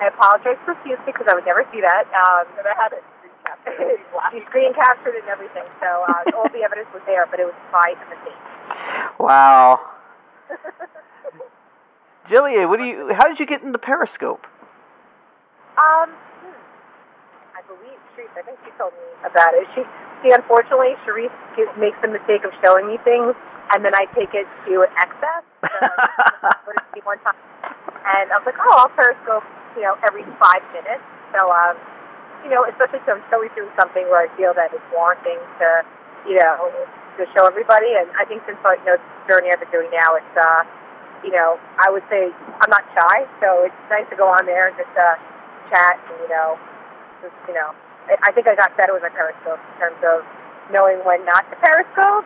I 0.00 0.06
apologize 0.10 0.58
profusely 0.64 1.06
because 1.06 1.26
I 1.30 1.34
would 1.34 1.46
never 1.46 1.66
see 1.72 1.80
that. 1.80 2.06
Um, 2.14 2.46
And 2.58 2.66
I 2.66 2.74
had 2.74 2.92
it 2.94 3.02
screen 3.18 3.34
captured. 3.46 4.00
she 4.32 4.40
screen 4.50 4.74
captured 4.74 5.14
and 5.18 5.28
everything, 5.30 5.64
so 5.82 5.86
uh, 6.06 6.22
all 6.38 6.48
the 6.50 6.62
evidence 6.62 6.88
was 6.94 7.02
there, 7.06 7.26
but 7.30 7.38
it 7.40 7.46
was 7.46 7.54
by 7.70 7.94
a 7.94 8.06
mistake. 8.10 8.42
wow. 9.18 9.80
Jillian, 12.28 12.68
what 12.68 12.78
do 12.78 12.84
you? 12.84 13.12
How 13.14 13.28
did 13.28 13.38
you 13.38 13.46
get 13.46 13.62
into 13.62 13.78
Periscope? 13.78 14.46
Um, 15.76 16.10
hmm. 16.40 16.54
I 17.54 17.60
believe 17.66 17.98
she. 18.16 18.22
I 18.38 18.42
think 18.42 18.58
she 18.64 18.70
told 18.78 18.92
me 18.94 19.04
about 19.28 19.52
it. 19.54 19.66
She, 19.74 19.82
see, 20.24 20.32
unfortunately, 20.32 20.96
Charisse 21.04 21.30
makes 21.76 22.00
the 22.00 22.08
mistake 22.08 22.48
of 22.48 22.52
showing 22.64 22.88
me 22.88 22.96
things, 23.04 23.36
and 23.76 23.84
then 23.84 23.94
I 23.94 24.08
take 24.16 24.32
it 24.32 24.48
to 24.64 24.88
excess. 24.96 25.44
So, 25.60 27.04
one 27.04 27.20
time? 27.20 27.36
And 28.08 28.32
I 28.32 28.40
was 28.40 28.48
like, 28.48 28.56
oh, 28.56 28.88
I'll 28.88 28.94
Periscope, 28.96 29.44
you 29.76 29.84
know, 29.84 30.00
every 30.08 30.24
five 30.40 30.64
minutes. 30.72 31.04
So, 31.36 31.44
um, 31.52 31.76
you 32.42 32.48
know, 32.48 32.64
especially 32.64 33.04
if 33.04 33.08
I'm 33.08 33.20
always 33.32 33.52
doing 33.52 33.68
something 33.76 34.04
where 34.08 34.24
I 34.24 34.28
feel 34.36 34.56
that 34.56 34.72
it's 34.72 34.88
warranting 34.92 35.40
to, 35.60 35.68
you 36.24 36.40
know, 36.40 36.72
to 37.20 37.22
show 37.36 37.44
everybody. 37.44 37.92
And 37.96 38.08
I 38.16 38.24
think 38.24 38.42
since 38.48 38.56
like, 38.64 38.80
you 38.84 38.96
know, 38.96 38.96
the 38.96 39.08
journey 39.28 39.52
I've 39.52 39.60
been 39.60 39.72
doing 39.72 39.92
now, 39.92 40.16
it's, 40.16 40.36
uh, 40.36 40.64
you 41.24 41.32
know, 41.32 41.56
I 41.80 41.88
would 41.88 42.04
say 42.12 42.28
I'm 42.60 42.68
not 42.68 42.84
shy, 42.92 43.24
so 43.40 43.64
it's 43.64 43.82
nice 43.88 44.04
to 44.12 44.16
go 44.16 44.28
on 44.28 44.44
there 44.44 44.68
and 44.68 44.76
just 44.76 44.92
uh, 44.92 45.16
chat 45.72 45.96
and, 46.08 46.16
you 46.20 46.28
know, 46.28 46.60
just, 47.24 47.36
you 47.48 47.54
know, 47.56 47.72
I, 48.08 48.32
think 48.32 48.46
I 48.46 48.54
got 48.54 48.76
better 48.76 48.92
with 48.92 49.02
my 49.02 49.08
Periscope 49.08 49.58
in 49.58 49.74
terms 49.80 50.00
of 50.04 50.24
knowing 50.72 50.98
when 51.04 51.24
not 51.24 51.48
to 51.50 51.56
Periscope 51.56 52.24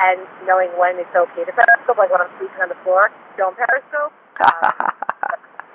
and 0.00 0.20
knowing 0.46 0.68
when 0.76 0.98
it's 0.98 1.14
okay 1.14 1.44
to 1.44 1.52
Periscope, 1.52 1.96
like 1.96 2.10
when 2.10 2.20
I'm 2.20 2.30
sleeping 2.38 2.60
on 2.60 2.68
the 2.68 2.80
floor, 2.84 3.10
don't 3.36 3.56
Periscope. 3.56 4.12
Um, 4.44 4.90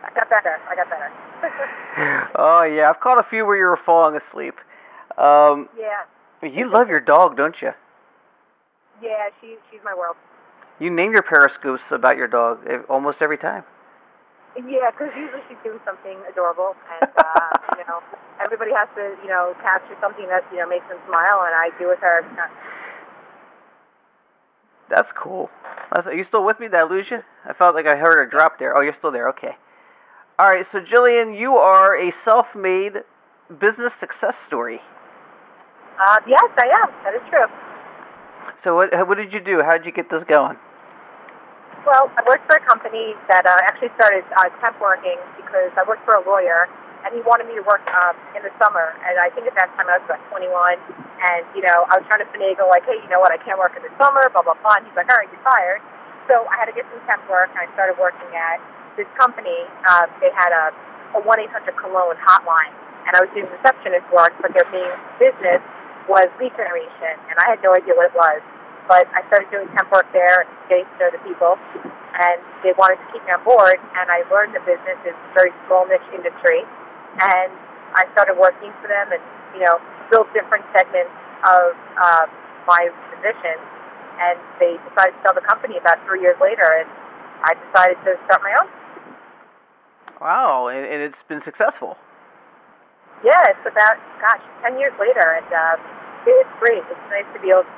I 0.04 0.12
got 0.14 0.30
better. 0.30 0.60
I 0.70 0.76
got 0.76 0.90
better. 0.90 2.30
oh 2.36 2.64
yeah, 2.64 2.90
I've 2.90 3.00
caught 3.00 3.20
a 3.20 3.24
few 3.24 3.46
where 3.46 3.58
you 3.58 3.66
were 3.66 3.78
falling 3.78 4.16
asleep. 4.16 4.56
Um, 5.18 5.70
yeah. 5.78 6.48
you 6.48 6.70
love 6.70 6.90
your 6.90 7.00
dog, 7.00 7.38
don't 7.38 7.62
you? 7.62 7.74
Yeah, 9.02 9.30
she, 9.40 9.56
she's 9.72 9.80
my 9.84 9.94
world. 9.94 10.16
You 10.80 10.90
name 10.90 11.12
your 11.12 11.22
periscopes 11.22 11.92
about 11.92 12.18
your 12.18 12.28
dog 12.28 12.60
eh, 12.68 12.80
almost 12.90 13.22
every 13.22 13.38
time. 13.38 13.64
Yeah, 14.56 14.92
because 14.92 15.16
usually 15.16 15.42
she's 15.48 15.58
doing 15.64 15.80
something 15.86 16.18
adorable, 16.30 16.76
and 17.00 17.10
uh, 17.18 17.50
you 17.78 17.84
know, 17.88 18.02
everybody 18.52 18.74
has 18.74 18.90
to, 18.96 19.16
you 19.22 19.30
know, 19.30 19.56
capture 19.62 19.96
something 20.02 20.28
that 20.28 20.44
you 20.52 20.58
know 20.58 20.68
makes 20.68 20.88
them 20.90 20.98
smile, 21.08 21.46
and 21.46 21.54
I 21.54 21.70
do 21.78 21.88
with 21.88 22.00
her. 22.00 22.24
every 22.24 22.36
time. 22.36 22.50
That's 24.90 25.12
cool. 25.12 25.52
That's, 25.94 26.08
are 26.08 26.16
you 26.16 26.24
still 26.24 26.44
with 26.44 26.60
me? 26.60 26.66
Did 26.66 26.76
I 26.76 26.84
lose 26.84 27.12
you? 27.12 27.22
I 27.46 27.54
felt 27.54 27.76
like 27.76 27.86
I 27.86 27.96
heard 27.96 28.26
a 28.26 28.30
drop 28.30 28.58
there. 28.58 28.76
Oh, 28.76 28.82
you're 28.82 28.94
still 28.94 29.12
there. 29.12 29.30
Okay. 29.30 29.56
All 30.40 30.50
right. 30.50 30.66
So, 30.66 30.82
Jillian, 30.82 31.38
you 31.38 31.58
are 31.58 31.96
a 31.96 32.10
self-made 32.12 33.04
business 33.60 33.94
success 33.94 34.36
story. 34.36 34.82
Uh, 36.02 36.18
yes, 36.26 36.50
I 36.58 36.68
am. 36.82 36.90
That 37.04 37.14
is 37.14 37.22
true. 37.30 37.46
So, 38.58 38.76
what 38.76 39.08
what 39.08 39.18
did 39.18 39.32
you 39.32 39.40
do? 39.40 39.62
How 39.62 39.78
did 39.78 39.86
you 39.86 39.92
get 39.92 40.10
this 40.10 40.24
going? 40.24 40.58
Well, 41.86 42.12
I 42.18 42.24
worked 42.28 42.46
for 42.48 42.58
a 42.58 42.66
company 42.66 43.14
that 43.30 43.46
uh, 43.46 43.56
actually 43.64 43.90
started 43.96 44.26
uh, 44.36 44.50
temp 44.60 44.82
working 44.82 45.18
because 45.38 45.72
I 45.78 45.84
worked 45.88 46.04
for 46.04 46.16
a 46.16 46.26
lawyer, 46.28 46.68
and 47.06 47.16
he 47.16 47.22
wanted 47.24 47.48
me 47.48 47.56
to 47.56 47.66
work 47.66 47.84
um, 47.96 48.16
in 48.36 48.44
the 48.44 48.54
summer. 48.60 48.96
And 49.08 49.18
I 49.20 49.32
think 49.32 49.48
at 49.48 49.56
that 49.56 49.72
time 49.80 49.88
I 49.88 49.98
was 50.00 50.06
about 50.08 50.22
21, 50.32 50.50
and 50.50 51.42
you 51.56 51.64
know 51.64 51.88
I 51.88 52.00
was 52.00 52.06
trying 52.08 52.24
to 52.24 52.30
finagle 52.32 52.68
like, 52.68 52.84
hey, 52.84 53.00
you 53.00 53.10
know 53.10 53.20
what? 53.20 53.32
I 53.32 53.40
can't 53.40 53.60
work 53.60 53.76
in 53.76 53.84
the 53.84 53.94
summer, 53.96 54.28
blah 54.32 54.44
blah 54.44 54.60
blah. 54.60 54.80
And 54.80 54.88
he's 54.88 54.96
like, 54.96 55.08
all 55.08 55.20
right, 55.20 55.30
you're 55.32 55.46
fired. 55.46 55.82
So 56.28 56.46
I 56.52 56.62
had 56.62 56.68
to 56.70 56.76
get 56.76 56.86
some 56.92 57.02
temp 57.10 57.26
work, 57.32 57.50
and 57.56 57.60
I 57.64 57.68
started 57.74 57.98
working 57.98 58.30
at 58.36 58.62
this 59.00 59.10
company. 59.18 59.66
Um, 59.88 60.12
they 60.22 60.30
had 60.36 60.52
a 60.52 60.76
a 61.18 61.22
1-800 61.26 61.50
Cologne 61.74 62.18
hotline, 62.22 62.74
and 63.08 63.18
I 63.18 63.26
was 63.26 63.30
doing 63.34 63.50
receptionist 63.50 64.06
work, 64.14 64.34
but 64.42 64.54
their 64.54 64.70
main 64.70 64.94
business 65.18 65.62
was 66.06 66.30
lead 66.38 66.54
generation, 66.58 67.18
and 67.30 67.36
I 67.38 67.50
had 67.50 67.62
no 67.62 67.74
idea 67.74 67.94
what 67.98 68.14
it 68.14 68.18
was. 68.18 68.42
But 68.90 69.06
I 69.14 69.22
started 69.30 69.50
doing 69.54 69.70
temp 69.78 69.90
work 69.94 70.10
there, 70.14 70.50
getting 70.70 70.86
to 70.86 70.96
know 70.98 71.10
the 71.14 71.22
people, 71.22 71.58
and 72.18 72.42
they 72.66 72.74
wanted 72.74 72.98
to 72.98 73.06
keep 73.14 73.22
me 73.26 73.32
on 73.34 73.42
board. 73.46 73.78
And 73.94 74.10
I 74.10 74.26
learned 74.34 74.58
the 74.58 74.66
business 74.66 74.98
is 75.06 75.14
a 75.14 75.30
very 75.38 75.54
small 75.70 75.86
niche 75.86 76.02
industry, 76.10 76.66
and 77.20 77.52
I 77.96 78.08
started 78.14 78.38
working 78.40 78.72
for 78.82 78.88
them, 78.88 79.12
and 79.12 79.22
you 79.54 79.66
know, 79.66 79.80
built 80.10 80.32
different 80.34 80.66
segments 80.76 81.12
of 81.46 81.76
uh, 82.00 82.26
my 82.68 82.90
position. 83.16 83.58
And 84.20 84.36
they 84.60 84.76
decided 84.92 85.16
to 85.16 85.20
sell 85.24 85.34
the 85.34 85.46
company 85.48 85.78
about 85.78 86.04
three 86.06 86.20
years 86.20 86.36
later, 86.42 86.68
and 86.84 86.90
I 87.44 87.56
decided 87.56 87.98
to 88.04 88.20
start 88.28 88.44
my 88.44 88.52
own. 88.60 88.68
Wow, 90.20 90.68
and, 90.68 90.84
and 90.84 91.02
it's 91.02 91.24
been 91.24 91.40
successful. 91.40 91.96
Yeah, 93.24 93.52
it's 93.52 93.64
about 93.64 93.96
gosh, 94.20 94.44
ten 94.64 94.80
years 94.80 94.92
later, 95.00 95.40
and 95.40 95.48
uh, 95.48 95.76
it's 96.28 96.52
great. 96.60 96.84
It's 96.92 97.08
nice 97.10 97.28
to 97.32 97.40
be 97.40 97.52
able 97.52 97.64
to 97.64 97.76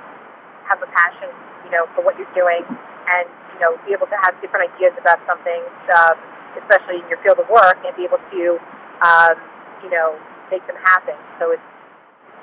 have 0.65 0.81
a 0.81 0.89
passion, 0.89 1.29
you 1.65 1.71
know, 1.71 1.85
for 1.93 2.01
what 2.01 2.17
you're 2.17 2.33
doing, 2.33 2.65
and 2.65 3.29
you 3.53 3.59
know, 3.61 3.77
be 3.85 3.93
able 3.93 4.07
to 4.09 4.17
have 4.25 4.33
different 4.41 4.69
ideas 4.73 4.93
about 4.97 5.21
something, 5.29 5.61
um, 5.93 6.17
especially 6.57 7.01
in 7.01 7.05
your 7.09 7.21
field 7.21 7.37
of 7.37 7.49
work, 7.49 7.77
and 7.85 7.93
be 7.93 8.05
able 8.05 8.21
to, 8.33 8.57
um, 9.01 9.35
you 9.83 9.89
know, 9.89 10.17
make 10.49 10.65
them 10.67 10.77
happen. 10.83 11.15
So 11.39 11.51
it's 11.51 11.63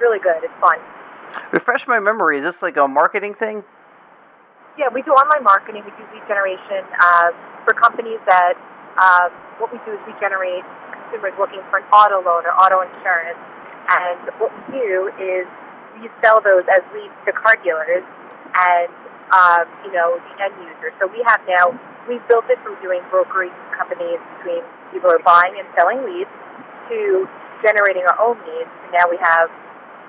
really 0.00 0.18
good. 0.18 0.42
It's 0.42 0.54
fun. 0.60 0.78
Refresh 1.52 1.86
my 1.86 2.00
memory. 2.00 2.38
Is 2.38 2.44
this 2.44 2.62
like 2.62 2.76
a 2.76 2.88
marketing 2.88 3.34
thing? 3.34 3.62
Yeah, 4.78 4.88
we 4.92 5.02
do 5.02 5.10
online 5.10 5.42
marketing. 5.42 5.82
We 5.84 5.90
do 5.90 6.04
lead 6.14 6.26
generation 6.28 6.86
uh, 7.00 7.30
for 7.64 7.74
companies 7.74 8.20
that. 8.26 8.54
Um, 8.98 9.30
what 9.62 9.70
we 9.70 9.78
do 9.86 9.94
is 9.94 10.00
we 10.10 10.14
generate 10.18 10.66
consumers 10.90 11.30
looking 11.38 11.62
for 11.70 11.78
an 11.78 11.86
auto 11.94 12.18
loan 12.18 12.42
or 12.46 12.54
auto 12.58 12.82
insurance, 12.82 13.38
and 13.90 14.18
what 14.42 14.50
we 14.50 14.82
do 14.82 15.10
is 15.22 15.46
we 16.02 16.10
sell 16.22 16.40
those 16.42 16.66
as 16.66 16.82
leads 16.94 17.14
to 17.26 17.30
car 17.30 17.54
dealers 17.62 18.02
and 18.58 18.90
um, 19.30 19.66
you 19.86 19.92
know 19.92 20.18
the 20.18 20.34
end 20.42 20.54
user. 20.62 20.90
So 20.98 21.06
we 21.06 21.22
have 21.26 21.40
now 21.46 21.74
we've 22.08 22.22
built 22.26 22.46
it 22.50 22.58
from 22.62 22.74
doing 22.82 23.02
brokering 23.10 23.54
companies 23.70 24.18
between 24.38 24.62
people 24.90 25.10
who 25.10 25.16
are 25.16 25.26
buying 25.26 25.54
and 25.58 25.66
selling 25.76 26.02
leads 26.02 26.30
to 26.88 27.28
generating 27.62 28.02
our 28.06 28.18
own 28.20 28.38
leads. 28.46 28.70
And 28.84 28.92
now 28.92 29.06
we 29.10 29.18
have 29.20 29.50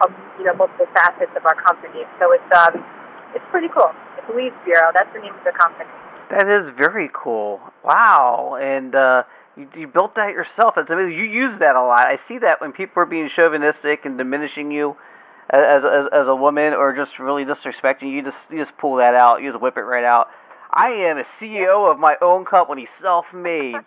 um, 0.02 0.16
you 0.38 0.46
know 0.46 0.54
multiple 0.54 0.88
facets 0.94 1.32
of 1.36 1.46
our 1.46 1.56
company. 1.56 2.04
So 2.20 2.32
it's 2.32 2.52
um, 2.56 2.84
it's 3.36 3.46
pretty 3.52 3.68
cool. 3.70 3.92
It's 4.18 4.30
Leads 4.36 4.56
Bureau. 4.66 4.92
That's 4.94 5.12
the 5.14 5.20
name 5.20 5.36
of 5.36 5.44
the 5.44 5.52
company. 5.52 5.90
That 6.30 6.48
is 6.48 6.70
very 6.70 7.10
cool. 7.12 7.60
Wow. 7.84 8.58
And 8.62 8.94
uh, 8.94 9.24
you, 9.58 9.68
you 9.76 9.88
built 9.88 10.16
that 10.16 10.34
yourself. 10.34 10.76
That's 10.76 10.92
amazing. 10.92 11.18
You 11.18 11.26
use 11.26 11.58
that 11.58 11.76
a 11.76 11.82
lot. 11.82 12.08
I 12.08 12.16
see 12.16 12.38
that 12.40 12.62
when 12.62 12.72
people 12.72 13.02
are 13.02 13.08
being 13.08 13.28
chauvinistic 13.28 14.06
and 14.06 14.18
diminishing 14.18 14.72
you 14.72 14.96
as, 15.50 15.84
as, 15.84 16.06
as 16.08 16.28
a 16.28 16.36
woman 16.36 16.74
or 16.74 16.96
just 16.96 17.18
really 17.18 17.46
disrespecting 17.46 18.04
you, 18.04 18.10
you 18.10 18.22
just, 18.22 18.50
you 18.52 18.58
just 18.58 18.78
pull 18.78 18.96
that 18.96 19.16
out. 19.16 19.42
You 19.42 19.50
just 19.50 19.62
whip 19.62 19.78
it 19.78 19.82
right 19.82 20.04
out. 20.04 20.30
I 20.72 20.90
am 20.90 21.18
a 21.18 21.24
CEO 21.24 21.92
of 21.92 21.98
my 21.98 22.16
own 22.22 22.46
company, 22.46 22.86
self-made. 22.86 23.78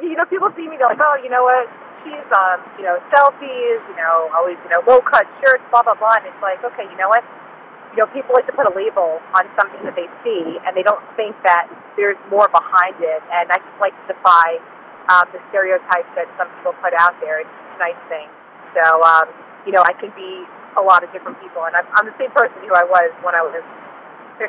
You 0.00 0.16
know, 0.16 0.26
people 0.26 0.52
see 0.56 0.68
me, 0.68 0.76
they're 0.76 0.92
like, 0.92 1.00
oh, 1.00 1.16
you 1.22 1.30
know 1.30 1.44
what? 1.44 1.68
She's, 2.04 2.28
um, 2.32 2.60
you 2.76 2.84
know, 2.84 3.00
selfies, 3.08 3.80
you 3.88 3.96
know, 3.96 4.28
always, 4.36 4.56
you 4.62 4.70
know, 4.70 4.84
low-cut 4.86 5.26
shirts, 5.40 5.64
blah, 5.70 5.82
blah, 5.82 5.96
blah. 5.96 6.20
And 6.20 6.26
it's 6.26 6.42
like, 6.42 6.62
okay, 6.62 6.84
you 6.84 6.96
know 6.96 7.08
what? 7.08 7.24
you 7.96 8.04
know, 8.04 8.12
people 8.12 8.36
like 8.36 8.44
to 8.44 8.52
put 8.52 8.68
a 8.68 8.74
label 8.76 9.24
on 9.32 9.48
something 9.56 9.80
that 9.88 9.96
they 9.96 10.04
see, 10.20 10.60
and 10.68 10.76
they 10.76 10.84
don't 10.84 11.00
think 11.16 11.32
that 11.48 11.64
there's 11.96 12.20
more 12.28 12.44
behind 12.52 12.92
it. 13.00 13.24
And 13.32 13.48
I 13.48 13.56
just 13.56 13.78
like 13.80 13.96
to 14.04 14.12
defy 14.12 14.60
um, 15.08 15.24
the 15.32 15.40
stereotypes 15.48 16.12
that 16.12 16.28
some 16.36 16.44
people 16.60 16.76
put 16.84 16.92
out 16.92 17.16
there. 17.24 17.40
It's 17.40 17.48
a 17.48 17.80
nice 17.80 17.96
thing. 18.12 18.28
So, 18.76 18.84
um, 19.00 19.32
you 19.64 19.72
know, 19.72 19.80
I 19.80 19.96
can 19.96 20.12
be 20.12 20.44
a 20.76 20.84
lot 20.84 21.08
of 21.08 21.08
different 21.08 21.40
people, 21.40 21.64
and 21.64 21.72
I'm, 21.72 21.88
I'm 21.96 22.04
the 22.04 22.12
same 22.20 22.28
person 22.36 22.60
who 22.68 22.76
I 22.76 22.84
was 22.84 23.08
when 23.24 23.32
I 23.32 23.40
was 23.40 23.56
15, 24.38 24.48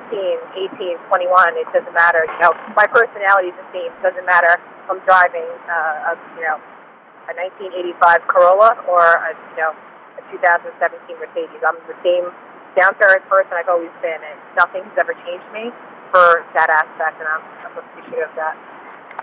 18, 0.80 0.98
21. 1.08 1.58
It 1.58 1.68
doesn't 1.74 1.94
matter. 1.94 2.28
You 2.28 2.40
know, 2.44 2.54
my 2.76 2.88
personality 2.88 3.52
is 3.52 3.58
the 3.58 3.68
same. 3.72 3.92
It 3.92 4.04
doesn't 4.04 4.28
matter 4.28 4.60
if 4.60 4.88
I'm 4.92 5.02
driving, 5.08 5.48
uh, 5.68 6.12
a, 6.12 6.20
you 6.36 6.44
know, 6.44 6.60
a 7.28 7.34
1985 7.36 8.28
Corolla 8.28 8.80
or 8.88 9.04
a, 9.04 9.32
you 9.52 9.58
know, 9.60 9.72
a 10.18 10.22
2017 10.32 10.76
Mercedes. 11.20 11.62
I'm 11.64 11.80
the 11.88 11.98
same 12.04 12.32
down 12.78 12.94
to 13.00 13.04
earth 13.04 13.26
person 13.28 13.52
I've 13.54 13.70
always 13.70 13.92
been, 14.02 14.22
and 14.22 14.38
nothing's 14.56 14.94
ever 15.00 15.14
changed 15.26 15.48
me 15.52 15.74
for 16.12 16.46
that 16.54 16.70
aspect, 16.70 17.20
and 17.20 17.28
I'm, 17.28 17.44
I'm 17.66 17.78
appreciative 17.78 18.30
of 18.30 18.36
that. 18.36 18.56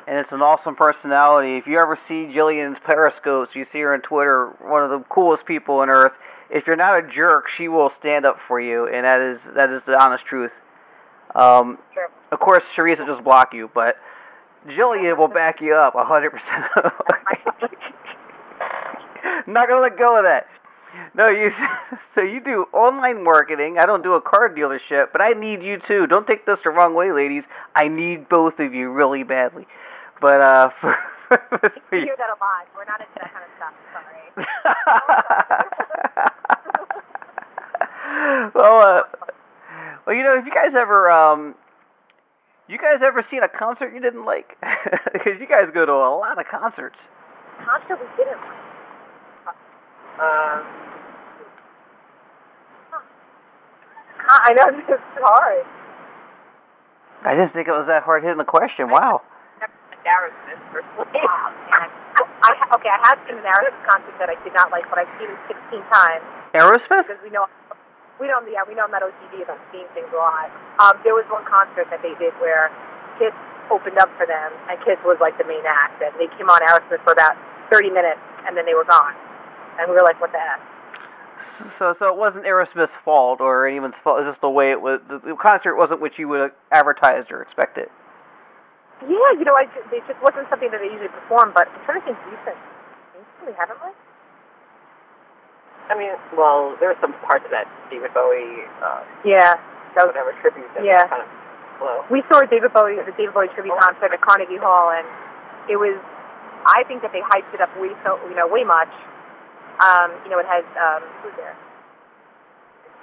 And 0.06 0.18
it's 0.18 0.33
an 0.33 0.42
awesome 0.42 0.75
personality. 0.75 1.56
If 1.56 1.66
you 1.66 1.78
ever 1.78 1.97
see 1.97 2.26
Jillian's 2.26 2.78
periscopes, 2.78 3.54
you 3.54 3.64
see 3.64 3.80
her 3.80 3.94
on 3.94 4.02
Twitter, 4.02 4.49
one 4.61 4.83
of 4.83 4.90
the 4.90 4.99
coolest 5.09 5.47
people 5.47 5.76
on 5.76 5.88
earth. 5.88 6.18
If 6.50 6.66
you're 6.66 6.76
not 6.76 6.98
a 7.04 7.08
jerk, 7.08 7.48
she 7.48 7.68
will 7.68 7.90
stand 7.90 8.24
up 8.26 8.38
for 8.40 8.60
you, 8.60 8.86
and 8.86 9.04
that 9.04 9.20
is 9.20 9.42
that 9.54 9.70
is 9.70 9.82
the 9.82 9.98
honest 10.00 10.24
truth. 10.24 10.60
Um, 11.34 11.78
Sure. 11.92 12.08
of 12.30 12.38
course, 12.40 12.64
Charisse 12.64 12.98
will 13.00 13.06
just 13.06 13.24
block 13.24 13.54
you, 13.54 13.70
but 13.74 13.96
Jillian 14.68 15.16
will 15.18 15.28
back 15.28 15.60
you 15.60 15.74
up 15.74 15.94
100%. 15.94 16.32
not 19.46 19.68
gonna 19.68 19.80
let 19.80 19.96
go 19.98 20.16
of 20.18 20.24
that. 20.24 20.48
No, 21.14 21.28
you. 21.28 21.52
So 22.10 22.20
you 22.22 22.40
do 22.40 22.66
online 22.72 23.22
marketing. 23.24 23.78
I 23.78 23.86
don't 23.86 24.02
do 24.02 24.14
a 24.14 24.20
car 24.20 24.48
dealership, 24.48 25.08
but 25.12 25.20
I 25.20 25.32
need 25.32 25.62
you 25.62 25.78
too. 25.78 26.06
Don't 26.06 26.26
take 26.26 26.46
this 26.46 26.60
the 26.60 26.70
wrong 26.70 26.94
way, 26.94 27.10
ladies. 27.12 27.46
I 27.74 27.88
need 27.88 28.28
both 28.28 28.60
of 28.60 28.72
you 28.72 28.90
really 28.90 29.24
badly. 29.24 29.66
But 30.20 30.40
uh, 30.40 30.68
for, 30.80 30.96
for 31.28 31.72
You 31.90 31.98
you- 31.98 32.04
hear 32.06 32.16
that 32.16 32.28
a 32.30 32.38
lot. 32.40 32.66
We're 32.76 32.84
not 32.84 33.00
into 33.00 33.12
that 33.16 33.32
kind 33.32 33.44
of 33.44 33.50
stuff. 33.56 33.72
Well, 38.54 38.80
uh, 38.80 39.02
well, 40.06 40.14
you 40.14 40.22
know, 40.22 40.36
if 40.38 40.44
you 40.46 40.52
guys 40.52 40.74
ever, 40.74 41.10
um, 41.10 41.54
you 42.68 42.78
guys 42.78 43.02
ever 43.02 43.22
seen 43.22 43.42
a 43.42 43.48
concert 43.48 43.92
you 43.92 44.00
didn't 44.00 44.24
like? 44.24 44.56
Because 45.12 45.40
you 45.40 45.46
guys 45.46 45.70
go 45.70 45.86
to 45.86 45.92
a 45.92 46.14
lot 46.14 46.38
of 46.38 46.46
concerts. 46.46 47.08
Concert 47.64 47.98
we 47.98 48.06
didn't. 48.16 48.40
Like. 49.46 49.56
Um, 50.20 50.64
I 54.26 54.52
know 54.52 54.76
this 54.76 54.88
is 54.88 55.00
hard. 55.16 55.66
I 57.22 57.34
didn't 57.34 57.52
think 57.52 57.68
it 57.68 57.72
was 57.72 57.86
that 57.86 58.02
hard 58.02 58.22
hitting 58.22 58.38
the 58.38 58.44
question. 58.44 58.90
Wow. 58.90 59.22
never 60.04 60.32
personally. 60.72 61.06
Wow, 61.24 61.52
man. 61.78 61.90
I, 62.44 62.52
okay, 62.76 62.92
I 62.92 63.00
have 63.08 63.18
seen 63.24 63.40
an 63.40 63.48
Aerosmith 63.48 63.88
concert 63.88 64.12
that 64.20 64.28
I 64.28 64.36
did 64.44 64.52
not 64.52 64.68
like, 64.68 64.84
but 64.92 65.00
I've 65.00 65.08
seen 65.16 65.32
it 65.32 65.40
16 65.48 65.80
times 65.88 66.24
Aerosmith? 66.52 67.08
because 67.08 67.22
we 67.24 67.32
know 67.32 67.48
we 68.20 68.28
don't 68.28 68.44
yeah 68.52 68.62
we 68.68 68.76
know 68.76 68.84
I'm 68.84 68.92
not 68.92 69.02
OCD 69.02 69.42
about 69.42 69.58
seeing 69.72 69.88
things 69.96 70.12
a 70.12 70.20
lot. 70.20 70.52
Um, 70.78 71.00
there 71.02 71.16
was 71.16 71.24
one 71.32 71.44
concert 71.48 71.88
that 71.88 72.04
they 72.04 72.12
did 72.20 72.36
where 72.44 72.68
Kiss 73.18 73.32
opened 73.72 73.96
up 73.96 74.12
for 74.20 74.26
them, 74.28 74.52
and 74.68 74.76
Kiss 74.84 75.00
was 75.08 75.16
like 75.24 75.38
the 75.40 75.48
main 75.48 75.64
act, 75.64 76.02
and 76.04 76.12
they 76.20 76.28
came 76.36 76.52
on 76.52 76.60
Aerosmith 76.60 77.00
for 77.02 77.16
about 77.16 77.36
30 77.72 77.90
minutes, 77.90 78.20
and 78.46 78.56
then 78.56 78.66
they 78.66 78.74
were 78.74 78.84
gone, 78.84 79.14
and 79.80 79.88
we 79.88 79.96
were 79.96 80.04
like, 80.04 80.20
what 80.20 80.32
the 80.32 80.38
heck? 80.38 80.60
So, 81.78 81.92
so 81.92 82.08
it 82.08 82.16
wasn't 82.16 82.44
Aerosmith's 82.44 82.96
fault 82.96 83.40
or 83.40 83.66
anyone's 83.66 83.98
fault. 83.98 84.18
It's 84.20 84.28
just 84.28 84.40
the 84.40 84.50
way 84.50 84.70
it 84.70 84.80
was. 84.80 85.00
The, 85.08 85.18
the 85.18 85.36
concert 85.36 85.76
wasn't 85.76 86.00
what 86.00 86.18
you 86.18 86.28
would 86.28 86.40
have 86.40 86.52
advertised 86.72 87.32
or 87.32 87.42
expected. 87.42 87.88
Yeah, 89.02 89.30
you 89.36 89.44
know, 89.44 89.54
I 89.58 89.66
ju- 89.66 89.84
it 89.92 90.04
just 90.06 90.20
wasn't 90.22 90.48
something 90.48 90.70
that 90.70 90.80
they 90.80 90.86
usually 90.88 91.08
perform, 91.10 91.52
but 91.54 91.68
I'm 91.68 91.82
trying 91.84 92.00
to 92.00 92.06
think 92.06 92.18
recent. 92.30 92.56
Recently, 93.18 93.54
haven't 93.58 93.78
we? 93.82 93.90
I 95.90 95.98
mean, 95.98 96.12
well, 96.36 96.76
there 96.80 96.88
were 96.88 96.96
some 97.00 97.12
parts 97.28 97.44
of 97.44 97.50
that 97.50 97.68
David 97.90 98.14
Bowie, 98.14 98.64
uh, 98.80 99.04
Yeah, 99.24 99.60
that 99.94 100.06
was 100.08 100.14
whatever 100.16 100.32
tribute 100.40 100.64
that 100.74 100.84
Yeah. 100.84 101.02
was 101.04 101.10
kind 101.10 101.22
of 101.22 101.28
slow. 101.78 102.04
we 102.08 102.22
saw 102.32 102.40
David 102.48 102.72
Bowie, 102.72 102.96
the 103.02 103.12
David 103.12 103.34
Bowie 103.34 103.48
tribute 103.52 103.76
concert 103.78 104.12
at 104.12 104.20
Carnegie 104.22 104.56
Hall, 104.56 104.90
and 104.90 105.06
it 105.68 105.76
was. 105.76 105.96
I 106.66 106.82
think 106.88 107.02
that 107.02 107.12
they 107.12 107.20
hyped 107.20 107.52
it 107.52 107.60
up 107.60 107.68
way 107.76 107.92
so 108.04 108.16
you 108.28 108.34
know 108.34 108.46
way 108.46 108.64
much. 108.64 108.88
Um, 109.84 110.12
you 110.24 110.30
know, 110.30 110.38
it 110.38 110.46
has 110.46 110.64
um, 110.80 111.02
who's 111.20 111.34
there? 111.36 111.54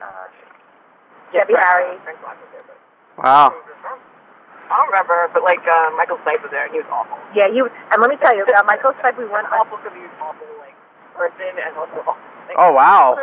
Uh, 0.02 0.26
Debbie 1.32 1.54
Harry. 1.54 2.00
Frank 2.04 2.20
Black 2.22 2.38
was 2.42 2.50
there, 2.52 2.64
Wow. 3.24 3.54
I 4.72 4.80
don't 4.80 4.88
remember, 4.88 5.28
but 5.36 5.44
like 5.44 5.60
uh, 5.68 5.92
Michael 6.00 6.16
Stipe 6.24 6.40
was 6.40 6.52
there, 6.56 6.64
and 6.64 6.72
he 6.72 6.80
was 6.80 6.88
awful. 6.88 7.20
Yeah, 7.36 7.52
he 7.52 7.60
was. 7.60 7.76
And 7.92 8.00
let 8.00 8.08
me 8.08 8.16
tell 8.24 8.32
you, 8.32 8.48
uh, 8.48 8.64
Michael 8.64 8.96
Stipe, 9.04 9.20
we 9.20 9.28
went. 9.28 9.52
Awful 9.52 9.76
because 9.76 9.92
he 9.92 10.00
was 10.00 10.16
awful, 10.24 10.48
like 10.64 10.76
person, 11.20 11.52
and 11.60 11.76
also 11.76 12.00
awful. 12.08 12.16
Like, 12.48 12.56
Oh 12.56 12.72
wow. 12.72 13.20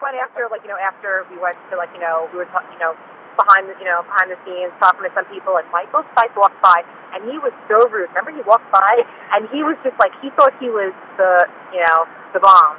Went 0.00 0.20
after, 0.20 0.48
like 0.48 0.64
you 0.64 0.72
know, 0.72 0.80
after 0.80 1.24
we 1.28 1.36
went 1.36 1.56
to 1.68 1.76
like 1.76 1.92
you 1.92 2.00
know, 2.00 2.28
we 2.32 2.40
were 2.40 2.48
talking, 2.48 2.72
you 2.72 2.80
know, 2.80 2.96
behind 3.36 3.68
the 3.68 3.76
you 3.76 3.84
know 3.84 4.04
behind 4.08 4.32
the 4.32 4.40
scenes 4.48 4.72
talking 4.80 5.04
to 5.04 5.12
some 5.12 5.28
people, 5.28 5.56
and 5.60 5.68
Michael 5.68 6.04
Stipe 6.16 6.32
walked 6.36 6.60
by, 6.64 6.80
and 7.12 7.24
he 7.28 7.36
was 7.40 7.52
so 7.68 7.84
rude. 7.92 8.08
Remember, 8.16 8.32
he 8.32 8.40
walked 8.48 8.68
by, 8.72 9.04
and 9.36 9.48
he 9.52 9.60
was 9.60 9.76
just 9.84 9.96
like 10.00 10.12
he 10.24 10.32
thought 10.32 10.52
he 10.60 10.72
was 10.72 10.96
the 11.20 11.44
you 11.76 11.80
know 11.84 12.08
the 12.32 12.40
bomb. 12.40 12.76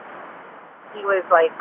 He 0.97 1.05
was 1.05 1.21
like 1.29 1.53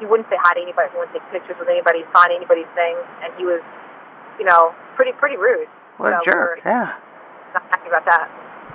he 0.00 0.04
wouldn't 0.04 0.28
say 0.28 0.36
hi 0.36 0.52
to 0.52 0.60
anybody, 0.60 0.92
he 0.92 0.96
wouldn't 1.00 1.16
take 1.16 1.24
pictures 1.32 1.56
with 1.56 1.68
anybody, 1.72 2.04
sign 2.12 2.28
anybody's 2.28 2.68
thing, 2.76 2.96
and 3.24 3.32
he 3.40 3.44
was 3.48 3.64
you 4.38 4.44
know 4.44 4.76
pretty 4.96 5.12
pretty 5.12 5.36
rude. 5.36 5.68
What 5.98 6.12
a 6.12 6.20
jerk. 6.24 6.60
Yeah. 6.64 6.96
Not 7.54 7.62
happy 7.70 7.88
about 7.88 8.04
that. 8.06 8.28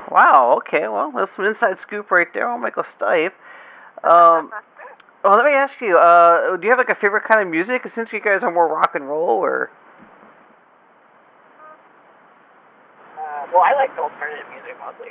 Wow. 0.10 0.54
Okay. 0.58 0.88
Well, 0.88 1.12
that's 1.12 1.34
some 1.34 1.46
inside 1.46 1.80
scoop 1.80 2.12
right 2.12 2.32
there 2.34 2.48
on 2.48 2.62
Michael 2.62 2.84
Stipe. 2.84 3.34
Um, 4.04 4.52
well, 5.24 5.36
let 5.38 5.46
me 5.46 5.52
ask 5.54 5.82
you. 5.82 5.98
Uh, 5.98 6.56
do 6.58 6.64
you 6.64 6.70
have 6.70 6.80
like 6.80 6.90
a 6.90 6.96
favorite 6.96 7.24
kind 7.26 7.42
of 7.42 7.48
music? 7.48 7.88
Since 7.90 8.14
you 8.14 8.20
guys 8.22 8.44
are 8.44 8.52
more 8.52 8.68
rock 8.68 8.96
and 8.96 9.08
roll, 9.08 9.30
or 9.30 9.70
Uh, 13.18 13.48
well, 13.54 13.64
I 13.64 13.74
like 13.76 13.96
the 13.96 14.02
alternative 14.02 14.46
music 14.54 14.76
mostly. 14.80 15.10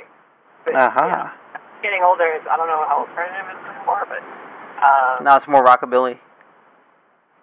Uh 0.73 0.89
huh. 0.89 1.05
you 1.05 1.11
know, 1.11 1.29
getting 1.81 2.03
older, 2.03 2.25
is, 2.35 2.41
I 2.49 2.55
don't 2.55 2.67
know 2.67 2.85
how 2.87 2.99
alternative 3.07 3.45
is 3.49 3.75
anymore, 3.75 4.05
but 4.07 4.21
um, 4.85 5.23
No, 5.23 5.35
it's 5.35 5.47
more 5.47 5.63
rockabilly. 5.65 6.17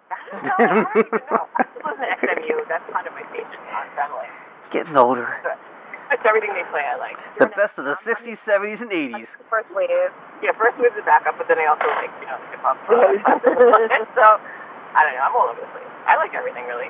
I 0.11 0.15
don't 0.31 0.73
know. 0.73 0.87
I 0.93 0.93
don't 0.93 1.31
know. 1.31 1.47
I 1.99 2.15
listen 2.15 2.47
to 2.47 2.65
That's 2.67 2.85
kind 2.91 3.07
of 3.07 3.13
my 3.13 3.23
station 3.29 3.59
on 3.75 3.87
satellite. 3.95 4.29
Getting 4.71 4.95
older. 4.97 5.27
That's 6.09 6.25
everything 6.25 6.53
they 6.53 6.63
play. 6.71 6.81
I 6.81 6.97
like. 6.97 7.17
The 7.37 7.47
best 7.55 7.77
of 7.77 7.85
the 7.85 7.93
'60s, 7.93 8.39
'70s, 8.41 8.81
and 8.81 8.89
'80s. 8.89 9.27
First 9.49 9.69
wave. 9.75 9.89
Yeah, 10.41 10.51
first 10.57 10.77
moves 10.77 10.95
the 10.95 11.03
backup, 11.03 11.37
but 11.37 11.47
then 11.47 11.59
I 11.59 11.65
also 11.67 11.85
like 11.85 12.09
you 12.19 12.27
know 12.27 12.37
hip 12.49 12.59
hop. 12.61 12.77
So 14.15 14.39
I 14.95 15.03
don't 15.05 15.13
know. 15.13 15.21
I'm 15.21 15.35
all 15.35 15.49
over 15.49 15.61
the 15.61 15.67
place. 15.67 15.85
I 16.07 16.17
like 16.17 16.33
everything 16.33 16.65
really. 16.65 16.89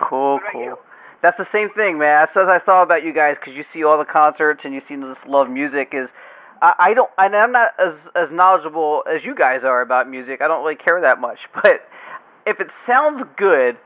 Cool, 0.00 0.34
What 0.34 0.42
about 0.42 0.52
cool. 0.52 0.62
you? 0.64 0.78
That's 1.20 1.36
the 1.36 1.44
same 1.44 1.68
thing, 1.70 1.98
man. 1.98 2.22
That's 2.22 2.36
what 2.36 2.48
I 2.48 2.58
thought 2.58 2.84
about 2.84 3.02
you 3.04 3.12
guys 3.12 3.36
because 3.36 3.54
you 3.54 3.62
see 3.62 3.84
all 3.84 3.98
the 3.98 4.04
concerts 4.04 4.64
and 4.64 4.72
you 4.72 4.80
see 4.80 4.96
this 4.96 5.26
love 5.26 5.50
music. 5.50 5.92
Is 5.92 6.12
I, 6.62 6.74
I 6.78 6.94
don't, 6.94 7.10
and 7.18 7.36
I'm 7.36 7.52
not 7.52 7.72
as 7.78 8.08
as 8.14 8.30
knowledgeable 8.30 9.02
as 9.10 9.24
you 9.24 9.34
guys 9.34 9.64
are 9.64 9.82
about 9.82 10.08
music. 10.08 10.40
I 10.40 10.48
don't 10.48 10.62
really 10.62 10.76
care 10.76 11.00
that 11.02 11.20
much, 11.20 11.48
but 11.62 11.86
if 12.46 12.60
it 12.60 12.70
sounds 12.70 13.24
good, 13.36 13.76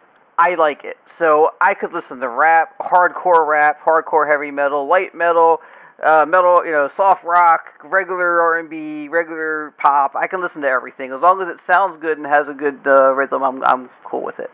I 0.43 0.57
like 0.57 0.83
it. 0.83 0.97
So 1.07 1.55
I 1.61 1.75
could 1.75 1.93
listen 1.93 2.19
to 2.19 2.29
rap, 2.29 2.77
hardcore 2.81 3.47
rap, 3.47 3.81
hardcore 3.81 4.27
heavy 4.27 4.51
metal, 4.51 4.89
light 4.89 5.15
metal, 5.15 5.61
uh, 6.03 6.27
metal, 6.27 6.67
you 6.67 6.73
know, 6.73 6.89
soft 6.89 7.23
rock, 7.23 7.79
regular 7.85 8.41
R&B, 8.41 9.07
regular 9.07 9.73
pop. 9.79 10.17
I 10.17 10.27
can 10.27 10.41
listen 10.41 10.63
to 10.63 10.69
everything 10.69 11.13
as 11.13 11.21
long 11.21 11.41
as 11.41 11.47
it 11.47 11.61
sounds 11.61 11.97
good 11.97 12.19
and 12.19 12.27
has 12.27 12.49
a 12.49 12.55
good 12.55 12.81
uh, 12.85 13.13
rhythm. 13.13 13.45
I'm 13.45 13.63
I'm 13.63 13.89
cool 14.03 14.25
with 14.25 14.41
it. 14.41 14.51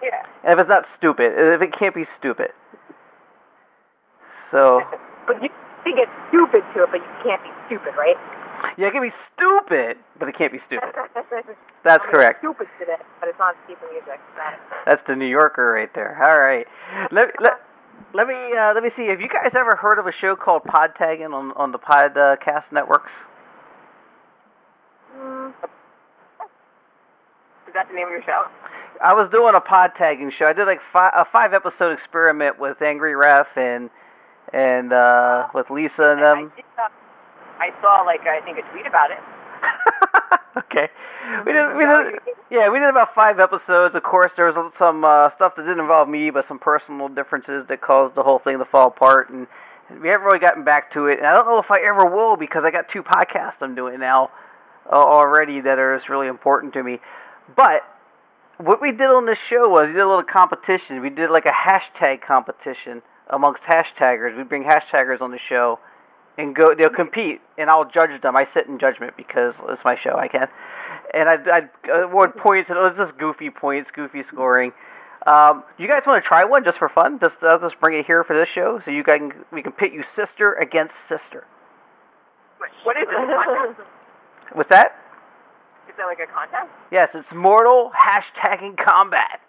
Yeah. 0.00 0.24
And 0.44 0.52
if 0.52 0.60
it's 0.60 0.68
not 0.68 0.86
stupid, 0.86 1.32
if 1.36 1.60
it 1.60 1.72
can't 1.72 1.96
be 1.96 2.04
stupid. 2.04 2.52
So, 4.52 4.86
But 5.26 5.42
you 5.42 5.48
can 5.82 5.96
get 5.96 6.08
stupid 6.28 6.62
to 6.74 6.84
it, 6.84 6.90
but 6.92 7.00
you 7.00 7.12
can't 7.24 7.42
be 7.42 7.50
stupid, 7.66 7.94
right? 7.98 8.16
yeah, 8.78 8.88
it 8.88 8.92
can 8.92 9.02
be 9.02 9.10
stupid, 9.10 9.98
but 10.18 10.28
it 10.28 10.34
can't 10.34 10.52
be 10.52 10.58
stupid. 10.58 10.90
That's 11.82 12.04
I 12.04 12.06
mean, 12.06 12.14
correct. 12.14 12.40
Stupid 12.40 12.68
to 12.78 12.92
it, 12.92 13.00
but 13.20 13.28
it's 13.28 13.38
not 13.38 13.56
stupid 13.64 13.88
music. 13.92 14.20
That's 14.86 15.02
the 15.02 15.16
New 15.16 15.26
Yorker 15.26 15.72
right 15.72 15.92
there. 15.94 16.16
All 16.22 16.38
right. 16.38 16.66
Let, 17.12 17.40
let, 17.40 17.60
let 18.12 18.28
me 18.28 18.56
uh, 18.56 18.74
let 18.74 18.82
me 18.82 18.90
see. 18.90 19.06
Have 19.06 19.20
you 19.20 19.28
guys 19.28 19.54
ever 19.54 19.76
heard 19.76 19.98
of 19.98 20.06
a 20.06 20.12
show 20.12 20.36
called 20.36 20.64
Pod 20.64 20.94
Tagging 20.94 21.32
on 21.32 21.52
on 21.52 21.72
the 21.72 21.78
Podcast 21.78 22.72
networks? 22.72 23.12
Mm, 25.16 25.52
Is 27.66 27.74
that 27.74 27.88
the 27.88 27.94
name 27.94 28.06
of 28.06 28.12
your 28.12 28.22
show? 28.22 28.46
I 29.02 29.12
was 29.12 29.28
doing 29.28 29.54
a 29.54 29.60
pod 29.60 29.94
tagging 29.94 30.30
show. 30.30 30.46
I 30.46 30.52
did 30.52 30.66
like 30.66 30.80
fi- 30.80 31.12
a 31.14 31.24
five 31.24 31.52
episode 31.52 31.92
experiment 31.92 32.58
with 32.58 32.80
Angry 32.80 33.14
Ref 33.16 33.56
and 33.56 33.90
and 34.52 34.92
uh, 34.92 35.48
with 35.52 35.70
Lisa 35.70 36.10
and 36.12 36.22
them. 36.22 36.52
I, 36.78 36.84
uh, 36.84 36.88
I 37.60 37.72
saw 37.80 38.02
like 38.02 38.26
I 38.26 38.40
think 38.40 38.58
a 38.58 38.62
tweet 38.72 38.86
about 38.86 39.10
it. 39.10 39.18
okay. 40.56 40.88
We 41.46 41.52
did, 41.52 41.76
we 41.76 41.84
did, 41.84 42.20
yeah, 42.50 42.68
we 42.68 42.78
did 42.78 42.88
about 42.88 43.14
five 43.14 43.40
episodes. 43.40 43.94
Of 43.94 44.02
course, 44.02 44.34
there 44.34 44.46
was 44.46 44.74
some 44.74 45.04
uh, 45.04 45.30
stuff 45.30 45.56
that 45.56 45.62
didn't 45.62 45.80
involve 45.80 46.08
me, 46.08 46.30
but 46.30 46.44
some 46.44 46.58
personal 46.58 47.08
differences 47.08 47.64
that 47.66 47.80
caused 47.80 48.14
the 48.14 48.22
whole 48.22 48.38
thing 48.38 48.58
to 48.58 48.64
fall 48.64 48.88
apart. 48.88 49.30
And 49.30 49.46
we 50.02 50.08
haven't 50.08 50.26
really 50.26 50.38
gotten 50.38 50.64
back 50.64 50.90
to 50.92 51.06
it. 51.06 51.18
And 51.18 51.26
I 51.26 51.32
don't 51.32 51.46
know 51.46 51.58
if 51.58 51.70
I 51.70 51.80
ever 51.80 52.06
will 52.06 52.36
because 52.36 52.64
I 52.64 52.70
got 52.70 52.88
two 52.88 53.02
podcasts 53.02 53.62
I'm 53.62 53.74
doing 53.74 54.00
now 54.00 54.30
uh, 54.90 54.94
already 54.94 55.60
that 55.60 55.78
are 55.78 55.96
just 55.96 56.08
really 56.08 56.28
important 56.28 56.72
to 56.74 56.82
me. 56.82 57.00
But 57.56 57.82
what 58.58 58.80
we 58.80 58.92
did 58.92 59.10
on 59.10 59.26
this 59.26 59.38
show 59.38 59.68
was 59.68 59.88
we 59.88 59.94
did 59.94 60.02
a 60.02 60.08
little 60.08 60.22
competition. 60.22 61.00
We 61.00 61.10
did 61.10 61.30
like 61.30 61.46
a 61.46 61.52
hashtag 61.52 62.20
competition 62.20 63.02
amongst 63.28 63.64
hashtaggers. 63.64 64.36
We 64.36 64.44
bring 64.44 64.64
hashtaggers 64.64 65.20
on 65.20 65.30
the 65.30 65.38
show 65.38 65.78
and 66.38 66.54
go. 66.54 66.74
They'll 66.74 66.90
compete, 66.90 67.40
and 67.58 67.70
I'll 67.70 67.88
judge 67.88 68.20
them. 68.20 68.36
I 68.36 68.44
sit 68.44 68.66
in 68.66 68.78
judgment 68.78 69.16
because 69.16 69.54
it's 69.68 69.84
my 69.84 69.94
show. 69.94 70.16
I 70.16 70.28
can, 70.28 70.48
and 71.12 71.28
I 71.28 71.68
I 71.88 72.00
award 72.00 72.36
points. 72.36 72.70
And 72.70 72.78
it 72.78 72.82
was 72.82 72.96
just 72.96 73.16
goofy 73.18 73.50
points, 73.50 73.90
goofy 73.90 74.22
scoring. 74.22 74.72
Um, 75.26 75.64
you 75.78 75.88
guys 75.88 76.06
want 76.06 76.22
to 76.22 76.26
try 76.26 76.44
one 76.44 76.64
just 76.64 76.78
for 76.78 76.88
fun? 76.88 77.18
Just 77.18 77.42
I'll 77.42 77.58
just 77.58 77.80
bring 77.80 77.98
it 77.98 78.06
here 78.06 78.24
for 78.24 78.36
this 78.36 78.48
show, 78.48 78.78
so 78.78 78.90
you 78.90 79.02
guys 79.02 79.18
can 79.18 79.32
we 79.52 79.62
can 79.62 79.72
pit 79.72 79.92
you 79.92 80.02
sister 80.02 80.54
against 80.54 80.96
sister. 80.96 81.46
What 82.82 82.96
is 82.96 83.06
it? 83.08 83.76
What's 84.52 84.68
that? 84.68 84.96
Is 85.88 85.94
that 85.96 86.06
like 86.06 86.18
a 86.18 86.26
contest? 86.26 86.68
Yes, 86.90 87.14
it's 87.14 87.32
Mortal 87.32 87.90
hashtagging 87.96 88.76
combat. 88.76 89.40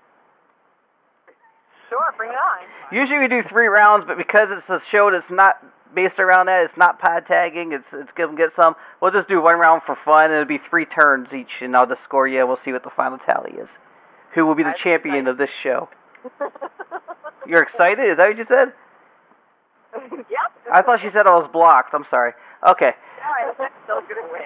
sure, 1.89 2.13
bring 2.17 2.31
it 2.31 2.35
on. 2.35 2.95
Usually 2.95 3.19
we 3.19 3.27
do 3.27 3.41
three 3.41 3.67
rounds, 3.67 4.05
but 4.05 4.17
because 4.17 4.51
it's 4.51 4.69
a 4.69 4.79
show 4.79 5.11
that's 5.11 5.31
not 5.31 5.63
based 5.95 6.19
around 6.19 6.47
that, 6.47 6.63
it's 6.65 6.77
not 6.77 6.99
pod 6.99 7.25
tagging. 7.25 7.71
It's 7.71 7.93
it's 7.93 8.11
give 8.11 8.35
get 8.37 8.53
some. 8.53 8.75
We'll 9.01 9.11
just 9.11 9.27
do 9.27 9.41
one 9.41 9.57
round 9.57 9.83
for 9.83 9.95
fun. 9.95 10.31
It'll 10.31 10.45
be 10.45 10.57
three 10.57 10.85
turns 10.85 11.33
each, 11.33 11.61
and 11.61 11.75
I'll 11.75 11.87
just 11.87 12.03
score 12.03 12.27
you. 12.27 12.45
We'll 12.45 12.55
see 12.57 12.71
what 12.71 12.83
the 12.83 12.89
final 12.89 13.17
tally 13.17 13.53
is. 13.53 13.77
Who 14.33 14.45
will 14.45 14.55
be 14.55 14.63
the 14.63 14.69
I'm 14.69 14.75
champion 14.75 15.15
excited. 15.15 15.29
of 15.29 15.37
this 15.37 15.49
show? 15.49 15.89
You're 17.47 17.63
excited? 17.63 18.05
Is 18.05 18.17
that 18.17 18.27
what 18.27 18.37
you 18.37 18.45
said? 18.45 18.73
yep. 20.11 20.51
I 20.71 20.81
thought 20.81 20.99
she 20.99 21.09
said 21.09 21.25
I 21.25 21.33
was 21.33 21.47
blocked. 21.47 21.93
I'm 21.93 22.03
sorry. 22.03 22.33
Okay. 22.67 22.93
All 23.23 23.31
right, 23.31 23.71
still 23.85 24.01
gonna 24.01 24.31
win. 24.31 24.41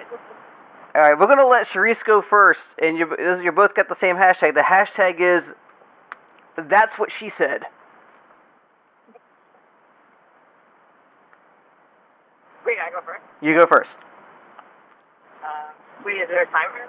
All 0.94 1.02
right, 1.02 1.18
we're 1.18 1.26
gonna 1.26 1.46
let 1.46 1.66
Charisse 1.66 2.04
go 2.04 2.22
first, 2.22 2.68
and 2.80 2.96
you 2.96 3.16
you 3.42 3.52
both 3.52 3.74
got 3.74 3.88
the 3.88 3.94
same 3.94 4.16
hashtag. 4.16 4.54
The 4.54 4.60
hashtag 4.60 5.20
is 5.20 5.52
that's 6.56 6.98
what 6.98 7.10
she 7.12 7.30
said. 7.30 7.64
Wait, 12.66 12.76
I 12.78 12.90
go 12.90 13.00
first. 13.04 13.22
You 13.42 13.54
go 13.54 13.66
first. 13.66 13.96
Um, 15.42 15.50
Wait, 16.04 16.16
is 16.16 16.28
there 16.28 16.42
a 16.42 16.46
timer? 16.46 16.88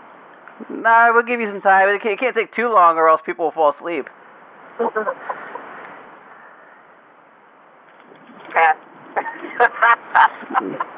Nah, 0.70 1.14
we'll 1.14 1.24
give 1.24 1.40
you 1.40 1.48
some 1.48 1.62
time. 1.62 1.90
It 1.90 2.02
can't, 2.02 2.14
it 2.14 2.20
can't 2.20 2.36
take 2.36 2.52
too 2.52 2.70
long, 2.70 2.98
or 2.98 3.08
else 3.08 3.22
people 3.22 3.46
will 3.46 3.52
fall 3.52 3.70
asleep. 3.70 4.10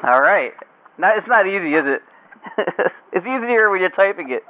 All 0.04 0.20
right. 0.20 0.54
Not, 0.98 1.16
it's 1.16 1.26
not 1.26 1.46
easy, 1.46 1.74
is 1.74 1.86
it? 1.86 2.02
it's 3.12 3.26
easier 3.26 3.70
when 3.70 3.80
you're 3.80 3.90
typing 3.90 4.30
it. 4.30 4.44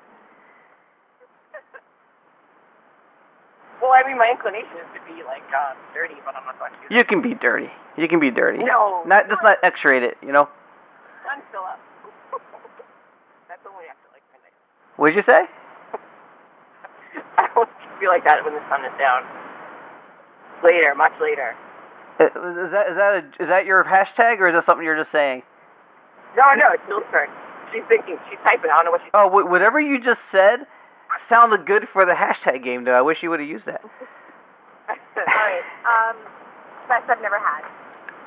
well, 3.81 3.93
I 3.93 4.03
mean, 4.07 4.19
my 4.19 4.31
inclination 4.31 4.77
is 4.79 4.87
to 4.95 5.15
be 5.15 5.23
like 5.23 5.43
uh, 5.57 5.75
dirty, 5.93 6.15
but 6.25 6.35
I'm 6.35 6.45
not 6.45 6.59
going 6.59 6.73
to. 6.73 6.95
You 6.95 7.05
can 7.05 7.21
be 7.21 7.35
dirty. 7.35 7.71
You 7.97 8.09
can 8.09 8.19
be 8.19 8.31
dirty. 8.31 8.65
No. 8.65 9.03
Not 9.05 9.29
just 9.29 9.43
not 9.43 9.59
X-rate 9.63 10.03
it. 10.03 10.19
You 10.23 10.33
know. 10.33 10.49
Sun's 11.25 11.43
still 11.49 11.65
up. 11.65 11.81
That's 13.49 13.65
only 13.67 13.87
after 13.89 14.09
like 14.13 14.23
midnight. 14.33 14.53
What'd 14.97 15.17
you 15.17 15.23
say? 15.23 15.47
I 17.39 17.49
don't 17.55 17.69
feel 18.01 18.11
like 18.11 18.25
that 18.25 18.45
when 18.45 18.55
the 18.55 18.63
sun 18.69 18.85
is 18.85 18.93
down. 18.99 19.25
Later, 20.63 20.95
much 20.95 21.13
later. 21.21 21.55
Is 22.21 22.71
that 22.71 22.89
is 22.89 22.97
that 22.97 23.13
a, 23.15 23.43
is 23.43 23.49
that 23.49 23.67
your 23.67 23.85
hashtag 23.85 24.39
or 24.41 24.49
is 24.49 24.55
that 24.55 24.65
something 24.65 24.85
you're 24.85 24.97
just 24.97 25.11
saying? 25.11 25.43
No, 26.37 26.55
no, 26.55 26.73
it's 26.73 26.83
Jill's 26.87 27.05
turn. 27.11 27.29
She's 27.73 27.83
thinking. 27.89 28.19
She's 28.31 28.39
typing. 28.45 28.71
I 28.71 28.77
don't 28.77 28.85
know 28.87 28.91
what 28.93 29.01
she's. 29.03 29.11
Oh, 29.15 29.29
wh- 29.29 29.51
whatever 29.51 29.81
you 29.81 30.01
just 30.01 30.27
said 30.31 30.67
sounded 31.19 31.67
good 31.67 31.89
for 31.89 32.05
the 32.05 32.15
hashtag 32.15 32.63
game, 32.63 32.85
though. 32.85 32.95
I 32.95 33.03
wish 33.03 33.23
you 33.23 33.31
would 33.31 33.41
have 33.41 33.49
used 33.49 33.67
that. 33.67 33.83
All 34.89 34.97
right. 35.17 35.63
Um, 35.85 36.17
best 36.89 37.09
I've 37.09 37.23
never 37.23 37.39
had. 37.39 37.65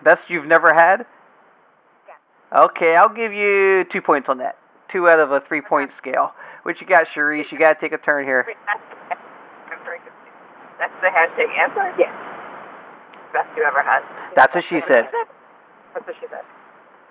Best 0.04 0.30
you've 0.30 0.48
never 0.48 0.74
had? 0.74 1.06
Yeah. 2.52 2.64
Okay, 2.64 2.96
I'll 2.96 3.10
give 3.10 3.34
you 3.34 3.84
two 3.86 4.02
points 4.02 4.30
on 4.30 4.38
that. 4.40 4.58
Two 4.88 5.10
out 5.10 5.20
of 5.20 5.32
a 5.32 5.40
three 5.40 5.62
point 5.62 5.92
scale. 5.92 6.34
What 6.64 6.80
you 6.80 6.88
got, 6.88 7.08
Charisse? 7.08 7.52
You 7.52 7.60
gotta 7.60 7.80
take 7.80 7.92
a 7.92 7.98
turn 7.98 8.26
here. 8.26 8.46
That's, 8.66 8.80
I'm 9.72 9.84
very 9.84 10.00
confused. 10.00 10.80
That's 10.80 10.94
the 11.02 11.08
hashtag 11.08 11.50
answer. 11.58 11.94
Yes. 12.00 12.14
Best 13.34 13.50
you 13.58 13.64
ever 13.64 13.82
had. 13.82 14.02
That's 14.36 14.56
what 14.56 14.64
she 14.64 14.80
said. 14.80 15.10
That's 15.94 16.08
what 16.08 16.16
she 16.20 16.28
said. 16.30 16.44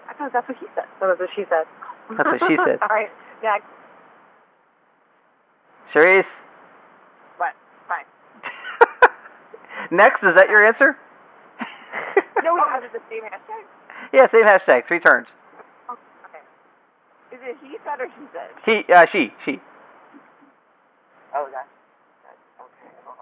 I 0.09 0.12
thought 0.14 0.33
that's 0.33 0.49
what 0.49 0.57
he 0.59 0.66
said. 0.75 0.85
That 1.01 1.07
was 1.07 1.18
what 1.18 1.31
she 1.35 1.44
said. 1.49 1.64
That's 2.16 2.31
what 2.31 2.51
she 2.51 2.57
said. 2.57 2.79
All 2.83 2.88
right. 2.88 3.11
Next. 3.42 3.66
Charisse, 5.92 6.40
But 7.38 7.55
fine. 7.87 8.05
next, 9.90 10.22
is 10.25 10.35
that 10.35 10.49
your 10.49 10.64
answer? 10.64 10.96
No, 12.42 12.55
we 12.55 12.61
have 12.61 12.83
the 12.92 13.01
same 13.09 13.22
hashtag. 13.22 13.64
Yeah, 14.13 14.27
same 14.27 14.45
hashtag, 14.45 14.87
three 14.87 15.01
turns. 15.01 15.29
Okay. 15.91 16.39
Is 17.33 17.41
it 17.43 17.57
he 17.63 17.77
said 17.85 18.01
or 18.01 18.07
she 18.07 18.27
said? 18.33 18.51
He, 18.65 18.93
uh, 18.93 19.07
she, 19.07 19.33
she. 19.45 19.61
Oh, 21.35 21.49
that's, 21.53 21.69
that's 22.25 22.37
okay. 22.61 22.95
Hold 23.05 23.19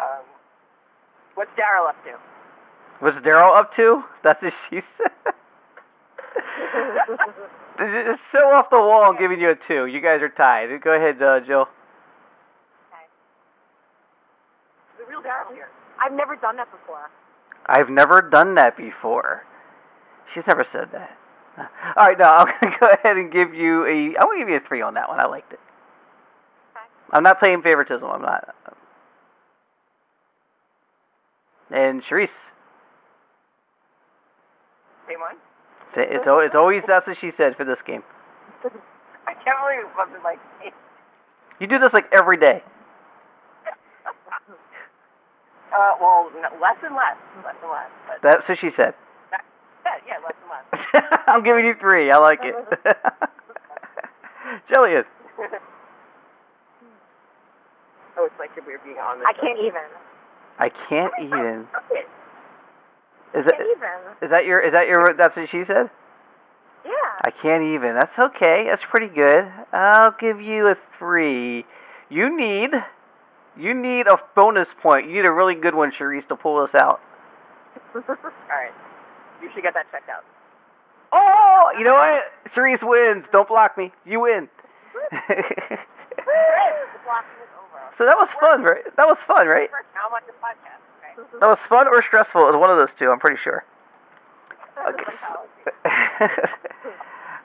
on. 0.00 0.18
Um, 0.18 0.24
what's 1.34 1.50
Daryl 1.52 1.88
up 1.88 2.02
to? 2.04 2.16
What's 3.00 3.20
Daryl 3.20 3.56
up 3.56 3.72
to? 3.74 4.04
That's 4.22 4.42
what 4.42 4.52
she 4.68 4.80
said. 4.80 5.06
it's 7.78 8.22
so 8.22 8.50
off 8.50 8.70
the 8.70 8.76
wall. 8.76 9.04
I'm 9.04 9.16
giving 9.16 9.40
you 9.40 9.50
a 9.50 9.54
two. 9.54 9.86
You 9.86 10.00
guys 10.00 10.20
are 10.20 10.28
tied. 10.28 10.80
Go 10.82 10.92
ahead, 10.92 11.22
uh, 11.22 11.40
Jill. 11.40 11.68
The 14.98 15.04
real 15.08 15.22
Daryl 15.22 15.54
here. 15.54 15.68
I've 16.00 16.12
never 16.12 16.36
done 16.36 16.56
that 16.56 16.70
before. 16.70 17.10
I've 17.66 17.90
never 17.90 18.22
done 18.22 18.54
that 18.56 18.76
before. 18.76 19.44
She's 20.32 20.46
never 20.46 20.64
said 20.64 20.90
that. 20.92 21.16
All 21.96 22.06
right, 22.06 22.18
now 22.18 22.36
I'm 22.38 22.54
gonna 22.60 22.76
go 22.78 22.88
ahead 22.90 23.16
and 23.16 23.32
give 23.32 23.54
you 23.54 23.84
a. 23.86 24.08
I'm 24.16 24.26
gonna 24.28 24.38
give 24.38 24.48
you 24.48 24.56
a 24.56 24.60
three 24.60 24.80
on 24.82 24.94
that 24.94 25.08
one. 25.08 25.18
I 25.18 25.26
liked 25.26 25.52
it. 25.52 25.60
Okay. 26.76 26.84
I'm 27.12 27.22
not 27.22 27.38
playing 27.38 27.62
favoritism. 27.62 28.08
I'm 28.08 28.22
not. 28.22 28.54
And 31.70 32.00
Charisse, 32.00 32.50
Same 35.06 35.20
one? 35.20 35.36
it's 35.88 35.98
it's, 35.98 36.26
it's 36.28 36.54
always 36.54 36.84
that's 36.84 37.06
what 37.06 37.16
she 37.16 37.30
said 37.30 37.56
for 37.56 37.64
this 37.64 37.82
game. 37.82 38.02
I 39.26 39.34
can't 39.34 39.58
believe 39.62 39.80
it 39.80 39.96
wasn't 39.96 40.22
like 40.24 40.38
me. 40.60 40.72
You 41.60 41.66
do 41.66 41.78
this 41.78 41.92
like 41.92 42.08
every 42.12 42.36
day. 42.36 42.62
Uh, 45.70 45.94
well, 46.00 46.30
less 46.62 46.78
and 46.82 46.96
less. 46.96 47.14
Less 47.44 47.54
and 47.62 47.70
less. 47.70 47.90
But 48.08 48.22
That's 48.22 48.48
what 48.48 48.56
she 48.56 48.70
said. 48.70 48.94
Yeah, 50.72 50.78
yeah, 50.78 50.78
less 50.78 50.86
and 50.94 51.04
less. 51.10 51.22
I'm 51.26 51.42
giving 51.42 51.64
you 51.64 51.74
three. 51.74 52.10
I 52.10 52.16
like 52.18 52.44
it. 52.44 52.54
Jillian. 54.68 55.04
oh, 58.16 58.24
it's 58.24 58.38
like 58.38 58.50
we're 58.66 58.78
being 58.78 58.98
on 58.98 59.18
this. 59.18 59.26
I 59.28 59.32
can't 59.32 59.58
even. 59.58 59.82
I 60.58 60.68
can't 60.68 61.12
even. 61.20 61.68
Is 63.34 63.44
Can't 63.44 63.60
even. 63.60 63.88
Is 64.22 64.30
that 64.30 64.46
your? 64.46 64.60
Is 64.60 64.72
that 64.72 64.88
your? 64.88 65.12
That's 65.12 65.36
what 65.36 65.48
she 65.48 65.64
said. 65.64 65.90
Yeah. 66.84 66.92
I 67.22 67.30
can't 67.30 67.62
even. 67.62 67.94
That's 67.94 68.18
okay. 68.18 68.64
That's 68.64 68.84
pretty 68.84 69.08
good. 69.08 69.50
I'll 69.72 70.12
give 70.12 70.40
you 70.40 70.66
a 70.68 70.74
three. 70.74 71.66
You 72.08 72.34
need, 72.34 72.70
you 73.56 73.74
need 73.74 74.06
a 74.06 74.18
bonus 74.34 74.72
point. 74.72 75.08
You 75.08 75.14
need 75.14 75.26
a 75.26 75.32
really 75.32 75.54
good 75.54 75.74
one, 75.74 75.90
Charisse, 75.90 76.26
to 76.28 76.36
pull 76.36 76.58
us 76.58 76.74
out. 76.74 77.00
All 77.94 78.02
right. 78.02 78.72
You 79.42 79.50
should 79.52 79.62
get 79.62 79.74
that 79.74 79.90
checked 79.90 80.08
out. 80.08 80.24
Oh, 81.12 81.72
you 81.78 81.84
know 81.84 81.94
what? 81.94 82.32
Charisse 82.46 82.86
wins. 82.86 83.28
Don't 83.28 83.48
block 83.48 83.76
me. 83.78 83.92
You 84.06 84.20
win. 84.20 84.48
So 87.96 88.04
that 88.04 88.16
was 88.16 88.30
fun, 88.30 88.62
right? 88.62 88.84
That 88.96 89.08
was 89.08 89.18
fun, 89.18 89.48
right? 89.48 89.68
That 91.40 91.48
was 91.48 91.58
fun 91.58 91.88
or 91.88 92.00
stressful. 92.00 92.42
It 92.42 92.46
was 92.46 92.54
one 92.56 92.70
of 92.70 92.76
those 92.76 92.94
two. 92.94 93.10
I'm 93.10 93.18
pretty 93.18 93.36
sure. 93.38 93.64
Okay. 94.86 95.04
so- 95.10 95.40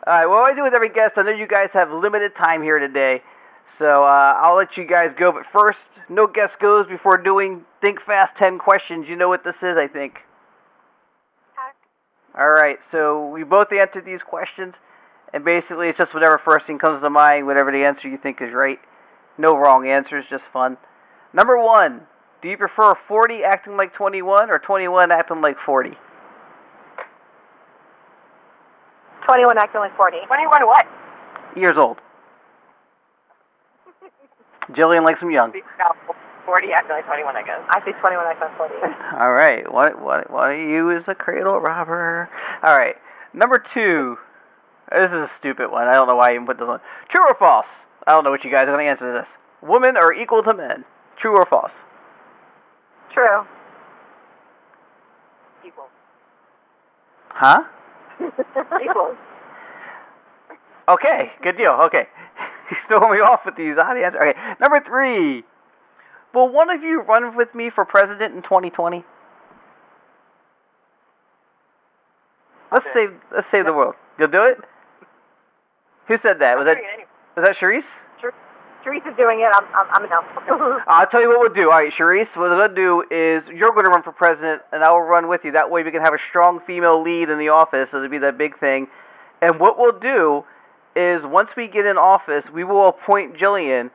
All 0.05 0.13
right. 0.13 0.25
What 0.27 0.43
I 0.43 0.53
do 0.53 0.61
with 0.63 0.73
every 0.75 0.89
guest, 0.89 1.17
I 1.17 1.23
know 1.23 1.31
you 1.31 1.47
guys 1.47 1.71
have 1.73 1.91
limited 1.91 2.35
time 2.35 2.61
here 2.61 2.77
today, 2.77 3.23
so 3.67 4.03
uh, 4.03 4.33
I'll 4.37 4.55
let 4.55 4.77
you 4.77 4.85
guys 4.85 5.13
go. 5.15 5.31
But 5.31 5.45
first, 5.47 5.89
no 6.09 6.27
guest 6.27 6.59
goes 6.59 6.85
before 6.85 7.17
doing 7.17 7.65
Think 7.81 7.99
Fast 7.99 8.35
10 8.35 8.59
questions. 8.59 9.09
You 9.09 9.15
know 9.15 9.29
what 9.29 9.43
this 9.43 9.63
is, 9.63 9.75
I 9.77 9.87
think. 9.87 10.21
All 12.37 12.49
right. 12.49 12.83
So 12.83 13.27
we 13.27 13.43
both 13.43 13.71
answered 13.71 14.05
these 14.05 14.23
questions, 14.23 14.75
and 15.33 15.45
basically 15.45 15.89
it's 15.89 15.97
just 15.97 16.13
whatever 16.13 16.37
first 16.37 16.65
thing 16.65 16.79
comes 16.79 17.01
to 17.01 17.09
mind, 17.09 17.45
whatever 17.45 17.71
the 17.71 17.85
answer 17.85 18.07
you 18.07 18.17
think 18.17 18.41
is 18.41 18.53
right. 18.53 18.79
No 19.37 19.55
wrong 19.55 19.87
answers, 19.87 20.25
just 20.29 20.45
fun. 20.45 20.77
Number 21.33 21.57
one, 21.59 22.05
do 22.41 22.49
you 22.49 22.57
prefer 22.57 22.93
40 22.95 23.43
acting 23.43 23.77
like 23.77 23.93
21 23.93 24.49
or 24.49 24.59
21 24.59 25.11
acting 25.11 25.41
like 25.41 25.57
40? 25.59 25.97
21 29.25 29.57
acting 29.57 29.81
like 29.81 29.95
40. 29.95 30.17
21 30.27 30.65
what? 30.67 30.87
Years 31.55 31.77
old. 31.77 31.97
Jillian 34.71 35.03
likes 35.03 35.21
them 35.21 35.31
young. 35.31 35.53
No, 36.43 36.51
40, 36.51 36.73
actually 36.73 37.01
21, 37.03 37.35
I 37.35 37.43
guess. 37.43 37.61
I 37.69 37.83
say 37.85 37.91
21 37.99 38.25
I 38.25 38.29
like 38.29 38.57
40. 38.57 38.73
All 39.19 39.31
right. 39.31 39.71
What 39.71 40.01
what 40.01 40.29
what 40.29 40.43
are 40.43 40.55
you 40.55 40.89
is 40.89 41.07
a 41.07 41.15
cradle 41.15 41.59
robber? 41.59 42.29
All 42.63 42.77
right. 42.77 42.95
Number 43.33 43.59
two. 43.59 44.17
This 44.91 45.11
is 45.11 45.21
a 45.21 45.27
stupid 45.27 45.71
one. 45.71 45.87
I 45.87 45.93
don't 45.93 46.07
know 46.07 46.15
why 46.15 46.31
I 46.31 46.33
even 46.33 46.45
put 46.45 46.59
this 46.59 46.67
on. 46.67 46.79
True 47.07 47.27
or 47.27 47.33
false? 47.35 47.85
I 48.05 48.11
don't 48.11 48.23
know 48.23 48.31
what 48.31 48.43
you 48.43 48.51
guys 48.51 48.63
are 48.63 48.73
going 48.73 48.85
to 48.85 48.89
answer 48.89 49.11
to 49.11 49.19
this. 49.19 49.37
Women 49.61 49.97
are 49.97 50.13
equal 50.13 50.43
to 50.43 50.53
men. 50.53 50.85
True 51.15 51.35
or 51.37 51.45
false? 51.45 51.73
True. 53.11 53.45
Equal. 55.65 55.87
Huh? 57.29 57.63
Equal. 58.83 59.15
Okay. 60.89 61.31
Good 61.41 61.57
deal. 61.57 61.71
Okay. 61.71 62.07
He's 62.69 62.79
throwing 62.79 63.17
me 63.17 63.23
off 63.23 63.45
with 63.45 63.55
these 63.55 63.77
odd 63.77 63.97
answers. 63.97 64.21
Okay. 64.21 64.55
Number 64.59 64.79
three. 64.81 65.43
Will 66.33 66.49
one 66.49 66.69
of 66.69 66.81
you 66.83 67.01
run 67.01 67.35
with 67.35 67.53
me 67.53 67.69
for 67.69 67.85
president 67.85 68.35
in 68.35 68.41
2020? 68.41 69.03
Let's 72.71 72.91
save 72.91 73.13
let's 73.31 73.47
save 73.47 73.65
the 73.65 73.73
world. 73.73 73.95
You'll 74.17 74.29
do 74.29 74.45
it? 74.45 74.57
Who 76.07 76.17
said 76.17 76.39
that? 76.39 76.57
Was 76.57 76.65
that 76.65 76.75
Doing 76.75 76.85
it 76.85 76.93
anyway. 76.93 77.07
was 77.35 77.45
that 77.45 77.55
Charisse? 77.55 77.99
Teresa's 78.83 79.15
doing 79.15 79.39
it. 79.39 79.49
I'm 79.53 79.63
I'm, 79.73 80.03
I'm 80.03 80.09
no. 80.09 80.81
I'll 80.87 81.07
tell 81.07 81.21
you 81.21 81.29
what 81.29 81.39
we'll 81.39 81.53
do. 81.53 81.71
All 81.71 81.77
right, 81.77 81.89
Charisse, 81.91 82.35
what 82.35 82.49
we're 82.49 82.57
going 82.57 82.69
to 82.69 82.75
do 82.75 83.03
is 83.09 83.47
you're 83.47 83.71
going 83.71 83.85
to 83.85 83.89
run 83.89 84.03
for 84.03 84.11
president, 84.11 84.61
and 84.73 84.83
I 84.83 84.91
will 84.91 85.01
run 85.01 85.29
with 85.29 85.45
you. 85.45 85.51
That 85.51 85.71
way 85.71 85.83
we 85.83 85.91
can 85.91 86.01
have 86.01 86.13
a 86.13 86.19
strong 86.19 86.59
female 86.59 87.01
lead 87.01 87.29
in 87.29 87.37
the 87.39 87.47
office. 87.47 87.91
So 87.91 87.97
It'll 87.97 88.09
be 88.09 88.17
that 88.17 88.37
big 88.37 88.57
thing. 88.57 88.89
And 89.41 89.57
what 89.57 89.77
we'll 89.77 89.97
do 89.99 90.43
is 90.97 91.25
once 91.25 91.55
we 91.55 91.69
get 91.69 91.85
in 91.85 91.97
office, 91.97 92.49
we 92.49 92.65
will 92.65 92.87
appoint 92.87 93.37
Jillian 93.37 93.89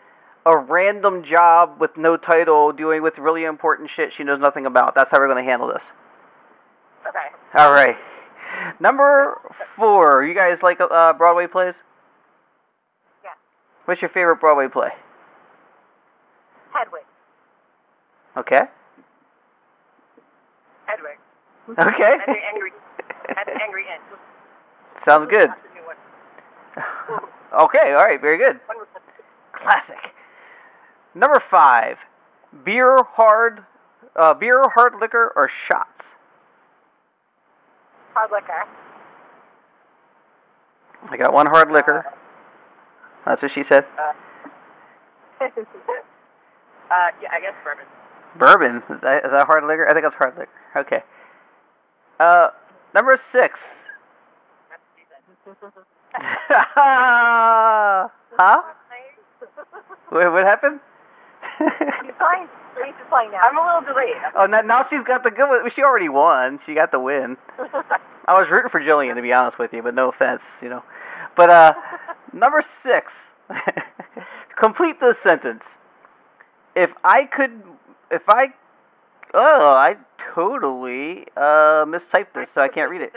a 0.49 0.57
random 0.57 1.23
job 1.23 1.79
with 1.79 1.99
no 1.99 2.17
title, 2.17 2.73
doing 2.73 3.03
with 3.03 3.19
really 3.19 3.45
important 3.45 3.91
shit 3.91 4.15
she 4.15 4.25
knows 4.25 4.41
nothing 4.41 4.65
about. 4.65 4.95
That's 4.95 5.11
how 5.11 5.19
we're 5.19 5.27
going 5.27 5.45
to 5.45 5.49
handle 5.49 5.69
this. 5.69 5.85
Okay. 7.07 7.19
All 7.55 7.71
right. 7.71 7.99
Number 8.81 9.39
four. 9.77 10.25
You 10.25 10.33
guys 10.35 10.63
like 10.63 10.81
uh, 10.81 11.13
Broadway 11.13 11.47
plays? 11.47 11.75
Yeah. 13.23 13.31
What's 13.85 14.01
your 14.01 14.09
favorite 14.09 14.37
Broadway 14.37 14.69
play? 14.69 14.91
Hedwig. 16.73 17.03
Okay. 18.39 18.63
Hedwig. 20.87 21.19
Okay. 21.79 22.19
The 22.27 22.37
angry, 22.51 22.73
the 23.29 23.63
angry 23.63 23.85
ant. 23.93 24.01
Sounds 25.05 25.27
good. 25.27 25.51
That's 25.51 25.61
the 25.63 25.75
new 25.75 25.87
one. 25.87 27.31
Okay, 27.51 27.95
all 27.95 28.05
right, 28.05 28.21
very 28.21 28.37
good. 28.37 28.61
Classic. 29.53 30.15
Number 31.19 31.41
five, 31.41 31.99
beer, 32.65 33.03
hard, 33.03 33.65
uh, 34.15 34.35
beer, 34.35 34.69
hard 34.69 35.01
liquor, 35.01 35.33
or 35.35 35.49
shots. 35.49 36.07
Hard 38.15 38.31
liquor. 38.31 38.69
I 41.11 41.17
got 41.17 41.33
one 41.33 41.47
hard 41.47 41.73
liquor. 41.73 42.07
That's 43.27 43.43
what 43.43 43.51
she 43.51 43.65
said. 43.65 43.85
uh, 44.01 44.13
yeah, 47.21 47.29
I 47.33 47.41
guess 47.41 47.55
bourbon. 47.65 47.85
Bourbon. 48.37 48.77
Is 48.77 49.01
that, 49.01 49.25
is 49.25 49.33
that 49.33 49.47
hard 49.47 49.65
liquor? 49.65 49.89
I 49.89 49.95
think 49.95 50.05
that's 50.05 50.15
hard 50.15 50.39
liquor. 50.39 50.53
Okay. 50.77 51.03
Uh, 52.21 52.51
number 52.95 53.17
six. 53.17 53.87
That's 54.71 54.83
what 54.87 54.95
she 54.95 55.03
said. 55.11 55.73
huh? 58.39 58.63
Wait, 60.13 60.29
what 60.29 60.45
happened? 60.45 60.79
He's 61.59 62.15
fine. 62.19 62.49
Reese 62.81 62.95
is 62.95 63.07
playing 63.09 63.33
now. 63.33 63.41
I'm 63.43 63.57
a 63.57 63.65
little 63.65 63.93
delayed. 63.93 64.17
oh, 64.37 64.47
now, 64.47 64.61
now 64.61 64.85
she's 64.85 65.05
got 65.05 65.25
the 65.25 65.31
good 65.31 65.49
one. 65.49 65.71
She 65.71 65.83
already 65.83 66.09
won. 66.09 66.61
She 66.65 66.75
got 66.75 66.93
the 66.93 67.01
win. 67.01 67.37
I 68.27 68.39
was 68.39 68.51
rooting 68.51 68.71
for 68.71 68.81
Jillian, 68.81 69.15
to 69.15 69.23
be 69.23 69.33
honest 69.33 69.59
with 69.59 69.73
you, 69.73 69.83
but 69.83 69.95
no 69.95 70.11
offense, 70.11 70.43
you 70.63 70.69
know. 70.69 70.83
But 71.37 71.51
uh, 71.51 71.75
number 72.33 72.63
six. 72.63 73.33
Complete 74.57 75.01
this 75.01 75.19
sentence. 75.19 75.77
If 76.75 76.93
I 77.03 77.25
could, 77.25 77.63
if 78.11 78.29
I, 78.29 78.53
oh, 79.35 79.71
I 79.71 79.97
totally 80.35 81.27
uh 81.37 81.85
mistyped 81.87 82.35
this, 82.35 82.51
so 82.51 82.61
I 82.61 82.69
can't 82.69 82.91
read 82.91 83.03
it. 83.03 83.13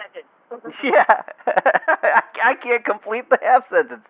Yeah, 0.84 1.06
I 1.48 2.24
I 2.44 2.54
can't 2.56 2.84
complete 2.84 3.30
the 3.30 3.40
half 3.42 3.70
sentence. 3.70 4.08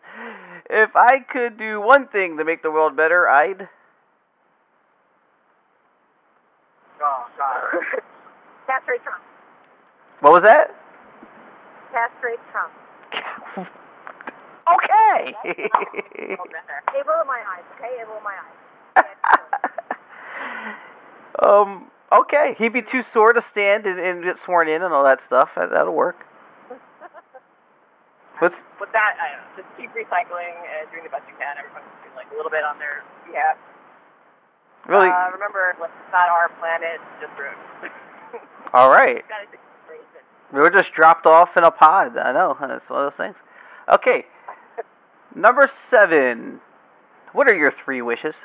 If 0.70 0.96
I 0.96 1.20
could 1.20 1.58
do 1.58 1.80
one 1.82 2.08
thing 2.08 2.38
to 2.38 2.46
make 2.46 2.64
the 2.64 2.72
world 2.72 2.96
better, 2.96 3.28
I'd. 3.28 3.70
Oh, 7.02 7.26
God. 7.38 8.02
Castrate 8.72 9.04
Trump. 9.04 9.20
What 10.22 10.32
was 10.32 10.44
that? 10.44 10.74
Castrate 11.92 12.40
Trump. 12.52 12.72
okay. 14.72 15.36
Oh. 16.40 16.46
Able 16.96 17.18
in 17.22 17.28
my 17.28 17.44
eyes, 17.52 17.66
okay? 17.76 18.00
Able 18.00 18.16
in 18.16 18.24
my 18.24 18.38
eyes. 18.96 19.06
um. 21.44 21.92
Okay. 22.12 22.56
He'd 22.58 22.72
be 22.72 22.82
too 22.82 23.02
sore 23.02 23.34
to 23.34 23.42
stand 23.42 23.86
and, 23.86 24.00
and 24.00 24.24
get 24.24 24.40
sworn 24.40 24.70
in 24.70 24.82
and 24.84 24.94
all 24.94 25.04
that 25.04 25.22
stuff. 25.22 25.56
That, 25.56 25.72
that'll 25.72 25.94
work. 25.94 26.26
What's 28.40 28.64
With 28.80 28.92
that, 28.94 29.18
I 29.20 29.36
don't 29.36 29.42
know, 29.42 29.64
just 29.64 29.68
keep 29.78 29.92
recycling 29.92 30.56
and 30.80 30.90
doing 30.92 31.04
the 31.04 31.10
best 31.10 31.24
you 31.28 31.36
can. 31.36 31.58
Everyone's 31.58 31.84
doing 32.04 32.16
like 32.16 32.32
a 32.32 32.36
little 32.36 32.52
bit 32.52 32.64
on 32.64 32.80
their 32.80 33.04
behalf. 33.28 33.58
really? 34.88 35.10
Uh, 35.10 35.32
remember, 35.34 35.76
it's 35.76 36.12
not 36.14 36.30
our 36.30 36.48
planet, 36.60 37.02
just 37.20 37.36
ruined. 37.38 37.92
All 38.74 38.90
right. 38.90 39.24
Gotta 39.28 39.46
take 39.46 39.54
it. 39.56 39.62
We 40.54 40.60
were 40.60 40.70
just 40.70 40.94
dropped 40.94 41.26
off 41.26 41.56
in 41.58 41.64
a 41.64 41.72
pod. 41.72 42.18
I 42.18 42.32
know. 42.34 42.52
It's 42.52 42.90
one 42.90 43.06
of 43.06 43.06
those 43.06 43.16
things. 43.16 43.36
Okay. 43.92 44.26
Number 45.34 45.68
seven. 45.68 46.60
What 47.34 47.50
are 47.50 47.56
your 47.56 47.72
three 47.72 48.02
wishes? 48.02 48.36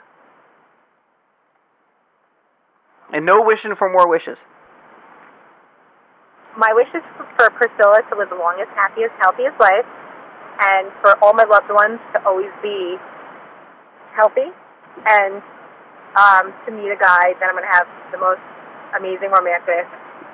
And 3.13 3.27
no 3.27 3.43
wishing 3.43 3.75
for 3.75 3.91
more 3.91 4.09
wishes. 4.09 4.39
My 6.57 6.73
wish 6.73 6.89
is 6.95 7.03
for 7.37 7.51
Priscilla 7.51 8.03
to 8.11 8.17
live 8.17 8.31
the 8.31 8.37
longest, 8.37 8.71
happiest, 8.71 9.13
healthiest 9.19 9.59
life, 9.61 9.85
and 10.61 10.91
for 11.01 11.23
all 11.23 11.35
my 11.35 11.45
loved 11.45 11.71
ones 11.71 12.01
to 12.15 12.25
always 12.25 12.51
be 12.63 12.97
healthy, 14.15 14.49
and 15.05 15.43
um, 16.17 16.55
to 16.65 16.73
meet 16.73 16.91
a 16.91 16.97
guy 16.97 17.35
that 17.39 17.45
I'm 17.45 17.53
going 17.53 17.69
to 17.69 17.77
have 17.77 17.87
the 18.11 18.19
most 18.19 18.41
amazing, 18.95 19.31
romantic, 19.31 19.87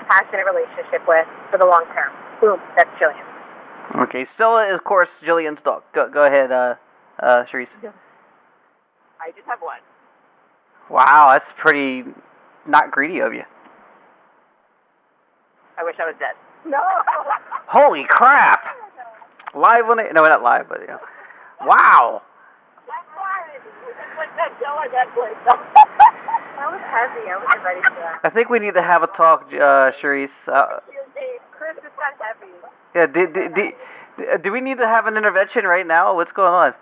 passionate 0.09 0.45
relationship 0.45 1.07
with 1.07 1.27
for 1.51 1.59
the 1.59 1.67
long 1.67 1.85
term. 1.95 2.12
Boom, 2.41 2.61
that's 2.77 2.91
Jillian. 3.01 3.25
Okay. 4.03 4.25
Stella 4.25 4.67
is, 4.67 4.75
of 4.75 4.85
course, 4.85 5.21
Jillian's 5.21 5.61
dog. 5.61 5.83
Go, 5.93 6.09
go 6.09 6.23
ahead, 6.23 6.51
uh, 6.51 6.75
uh, 7.21 7.45
Charisse. 7.45 7.69
I 9.21 9.31
just 9.31 9.47
have 9.47 9.61
one. 9.61 9.79
Wow, 10.91 11.31
that's 11.33 11.53
pretty 11.57 12.05
not 12.67 12.91
greedy 12.91 13.21
of 13.21 13.33
you. 13.33 13.45
I 15.79 15.85
wish 15.85 15.97
I 15.99 16.07
was 16.07 16.15
dead. 16.19 16.35
No. 16.67 16.81
Holy 17.67 18.05
crap! 18.05 18.67
Live 19.55 19.88
on 19.88 20.01
it? 20.01 20.12
No, 20.12 20.23
not 20.23 20.43
live, 20.43 20.69
but 20.69 20.81
yeah. 20.87 20.99
Wow. 21.65 22.23
That 26.62 26.70
was 26.70 26.81
heavy. 26.87 27.27
I 27.27 27.42
wasn't 27.42 27.64
ready 27.64 27.83
for 27.83 27.90
that. 27.98 28.20
I 28.22 28.31
think 28.31 28.48
we 28.48 28.61
need 28.61 28.75
to 28.75 28.83
have 28.83 29.03
a 29.03 29.09
talk, 29.09 29.51
uh, 29.53 29.90
Charisse. 29.90 30.46
Uh, 30.46 30.79
Chris, 31.51 31.75
got 31.75 32.14
heavy. 32.22 32.53
yeah. 32.94 33.07
Do, 33.07 33.27
do, 33.27 33.48
do, 33.53 33.72
do 34.38 34.53
we 34.53 34.61
need 34.61 34.79
to 34.79 34.87
have 34.87 35.07
an 35.07 35.16
intervention 35.16 35.64
right 35.64 35.85
now? 35.85 36.14
What's 36.14 36.31
going 36.31 36.53
on? 36.53 36.72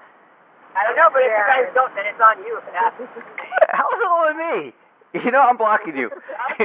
I 0.76 0.84
don't 0.84 0.96
know, 0.96 1.08
but 1.10 1.22
if 1.22 1.32
you 1.32 1.44
guys 1.48 1.70
don't, 1.72 1.94
then 1.94 2.04
it's 2.04 2.20
on 2.20 2.44
you 2.44 2.58
if 2.58 2.68
it 2.68 2.74
happens. 2.74 3.08
How's 3.70 3.98
it 3.98 4.06
all 4.06 4.28
on 4.28 4.36
me? 4.36 4.74
You 5.14 5.30
know 5.30 5.40
I'm 5.40 5.56
blocking 5.56 5.96
you. 5.96 6.10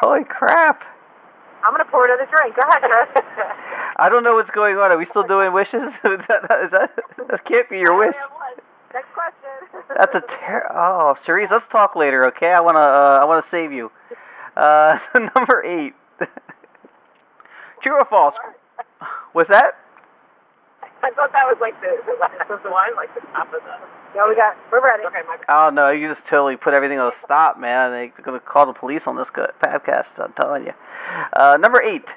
Holy 0.00 0.22
crap! 0.22 0.84
I'm 1.64 1.74
going 1.74 1.84
to 1.84 1.90
pour 1.90 2.04
another 2.04 2.28
drink. 2.30 2.54
Go 2.54 2.62
ahead, 2.62 2.82
Chris. 2.82 3.24
I 3.96 4.08
don't 4.08 4.22
know 4.22 4.36
what's 4.36 4.50
going 4.50 4.76
on. 4.78 4.92
Are 4.92 4.96
we 4.96 5.04
still 5.04 5.24
doing 5.24 5.52
wishes? 5.52 5.82
is 5.92 5.98
that, 6.00 6.46
is 6.62 6.70
that, 6.70 6.92
that 7.28 7.44
can't 7.44 7.68
be 7.68 7.78
your 7.78 7.98
wish. 7.98 8.14
Next 8.94 9.12
question. 9.12 9.84
That's 9.96 10.14
a 10.14 10.20
ter- 10.20 10.70
oh, 10.70 11.16
Charisse, 11.24 11.50
let's 11.50 11.66
talk 11.66 11.94
later, 11.94 12.26
okay? 12.26 12.52
I 12.52 12.60
wanna 12.60 12.78
uh, 12.78 13.20
I 13.22 13.24
wanna 13.26 13.42
save 13.42 13.72
you. 13.72 13.90
Uh, 14.56 14.98
so 15.12 15.18
number 15.34 15.62
eight. 15.64 15.94
True 17.80 17.94
or 17.94 18.04
false? 18.04 18.36
What's 19.32 19.50
that? 19.50 19.78
I 21.02 21.10
thought 21.10 21.32
that 21.32 21.44
was 21.44 21.58
like 21.60 21.80
the, 21.80 21.96
the 22.06 22.18
last 22.18 22.50
of 22.50 22.62
the 22.62 22.70
one, 22.70 22.94
like 22.96 23.14
the 23.14 23.20
top 23.32 23.46
of 23.52 23.62
the. 23.62 23.76
Yeah, 24.14 24.26
we 24.28 24.34
got. 24.34 24.56
We're 24.72 24.82
ready. 24.82 25.04
Okay, 25.04 25.20
my 25.28 25.38
Oh 25.48 25.70
no, 25.70 25.90
you 25.90 26.08
just 26.08 26.26
totally 26.26 26.56
put 26.56 26.74
everything 26.74 26.98
on 26.98 27.12
a 27.12 27.14
stop, 27.14 27.58
man. 27.58 27.92
They're 27.92 28.24
gonna 28.24 28.40
call 28.40 28.66
the 28.66 28.72
police 28.72 29.06
on 29.06 29.16
this 29.16 29.28
podcast. 29.28 30.18
I'm 30.18 30.32
telling 30.32 30.64
you. 30.66 30.72
Uh, 31.32 31.56
number 31.60 31.80
eight. 31.82 32.14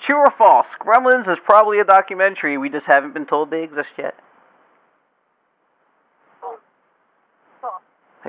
True 0.00 0.16
or 0.16 0.30
false? 0.30 0.74
Gremlins 0.78 1.28
is 1.28 1.38
probably 1.38 1.78
a 1.78 1.84
documentary. 1.84 2.58
We 2.58 2.68
just 2.68 2.86
haven't 2.86 3.14
been 3.14 3.24
told 3.24 3.50
they 3.50 3.62
exist 3.62 3.92
yet. 3.96 4.18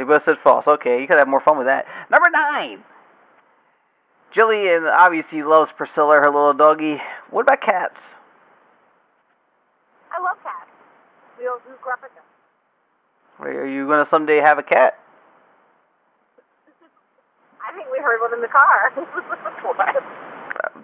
Both 0.03 0.23
said 0.23 0.37
false. 0.37 0.67
Okay, 0.67 0.99
you 1.01 1.07
could 1.07 1.17
have 1.17 1.27
more 1.27 1.39
fun 1.39 1.57
with 1.57 1.67
that. 1.67 1.85
Number 2.09 2.29
nine. 2.29 2.83
Jillian 4.33 4.91
obviously 4.91 5.43
loves 5.43 5.71
Priscilla, 5.71 6.15
her 6.15 6.25
little 6.25 6.53
doggy. 6.53 7.01
What 7.29 7.43
about 7.43 7.61
cats? 7.61 8.01
I 10.11 10.21
love 10.21 10.37
cats. 10.43 10.69
We, 11.39 11.47
all- 11.47 11.59
grew 11.81 11.93
up 11.93 12.01
with 12.01 12.11
them. 12.13 12.23
Are 13.39 13.65
you 13.65 13.87
gonna 13.87 14.05
someday 14.05 14.37
have 14.37 14.57
a 14.57 14.63
cat? 14.63 14.99
I 17.65 17.71
think 17.73 17.87
we 17.91 17.99
heard 17.99 18.19
one 18.19 18.33
in 18.33 18.41
the 18.41 18.47
car. 18.47 18.91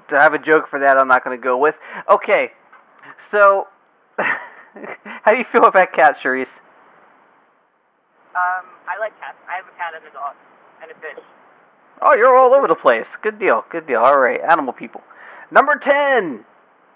To 0.10 0.20
have 0.20 0.34
a 0.34 0.40
joke 0.40 0.68
for 0.68 0.78
that, 0.80 0.98
I'm 0.98 1.08
not 1.08 1.24
gonna 1.24 1.38
go 1.38 1.58
with. 1.58 1.78
Okay, 2.10 2.52
so 3.18 3.70
how 4.20 5.32
do 5.32 5.38
you 5.38 5.46
feel 5.46 5.64
about 5.64 5.94
cats, 5.94 6.20
Charisse? 6.20 6.50
Um, 8.36 8.66
like 9.02 9.20
cats. 9.20 9.38
I 9.50 9.56
have 9.56 9.66
a 9.66 9.76
cat 9.78 9.94
and 9.96 10.06
a 10.06 10.14
dog 10.14 10.36
and 10.82 10.92
a 10.92 10.96
fish. 10.96 11.24
Oh, 12.02 12.14
you're 12.14 12.38
all 12.38 12.54
over 12.54 12.68
the 12.68 12.76
place. 12.76 13.08
Good 13.22 13.40
deal. 13.40 13.66
Good 13.70 13.88
deal. 13.88 14.00
All 14.00 14.18
right, 14.18 14.40
animal 14.40 14.74
people. 14.74 15.02
Number 15.50 15.76
ten. 15.76 16.46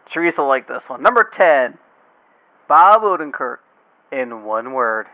Teresa 0.10 0.42
will 0.42 0.48
like 0.48 0.68
this 0.68 0.88
one. 0.88 1.02
Number 1.02 1.24
ten. 1.24 1.78
Bob 2.68 3.02
Odenkirk 3.02 3.58
in 4.12 4.44
one 4.44 4.74
word. 4.74 5.08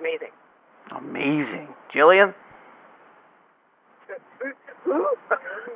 Amazing. 0.00 0.32
Amazing. 0.90 1.68
Jillian? 1.92 2.34
Who? 4.84 4.92
Who? 4.92 5.06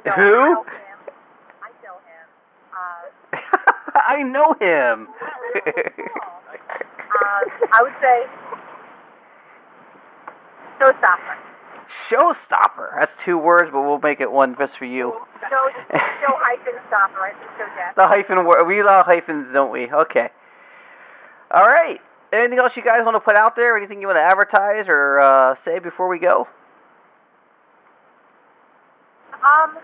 I 0.05 1.71
know 1.83 1.97
him. 2.01 2.27
Uh, 2.73 3.73
I 4.07 4.23
know 4.23 4.53
him. 4.55 5.09
uh, 5.55 5.71
I 7.73 7.83
would 7.83 7.93
say 8.01 8.27
showstopper. 10.81 11.37
Showstopper. 12.09 12.99
That's 12.99 13.15
two 13.17 13.39
words, 13.39 13.71
but 13.73 13.83
we'll 13.83 14.01
make 14.01 14.21
it 14.21 14.31
one 14.31 14.57
just 14.57 14.77
for 14.77 14.85
you. 14.85 15.15
Show, 15.41 15.49
show 15.93 16.35
hyphen 16.41 16.75
stopper. 16.89 17.21
I 17.21 17.33
think 17.39 17.51
show 17.57 17.67
death. 17.77 17.95
The 17.97 18.07
hyphen 18.07 18.45
word. 18.45 18.67
We 18.67 18.83
love 18.83 19.07
hyphens, 19.07 19.53
don't 19.53 19.71
we? 19.71 19.91
Okay. 19.91 20.31
All 21.51 21.67
right. 21.67 22.01
Anything 22.33 22.59
else 22.59 22.77
you 22.77 22.83
guys 22.83 23.05
want 23.05 23.15
to 23.15 23.21
put 23.21 23.37
out 23.37 23.55
there? 23.55 23.77
Anything 23.77 24.01
you 24.01 24.09
want 24.09 24.17
to 24.17 24.23
advertise 24.23 24.87
or 24.89 25.21
uh, 25.21 25.55
say 25.55 25.79
before 25.79 26.09
we 26.09 26.19
go? 26.19 26.49
Um. 29.33 29.79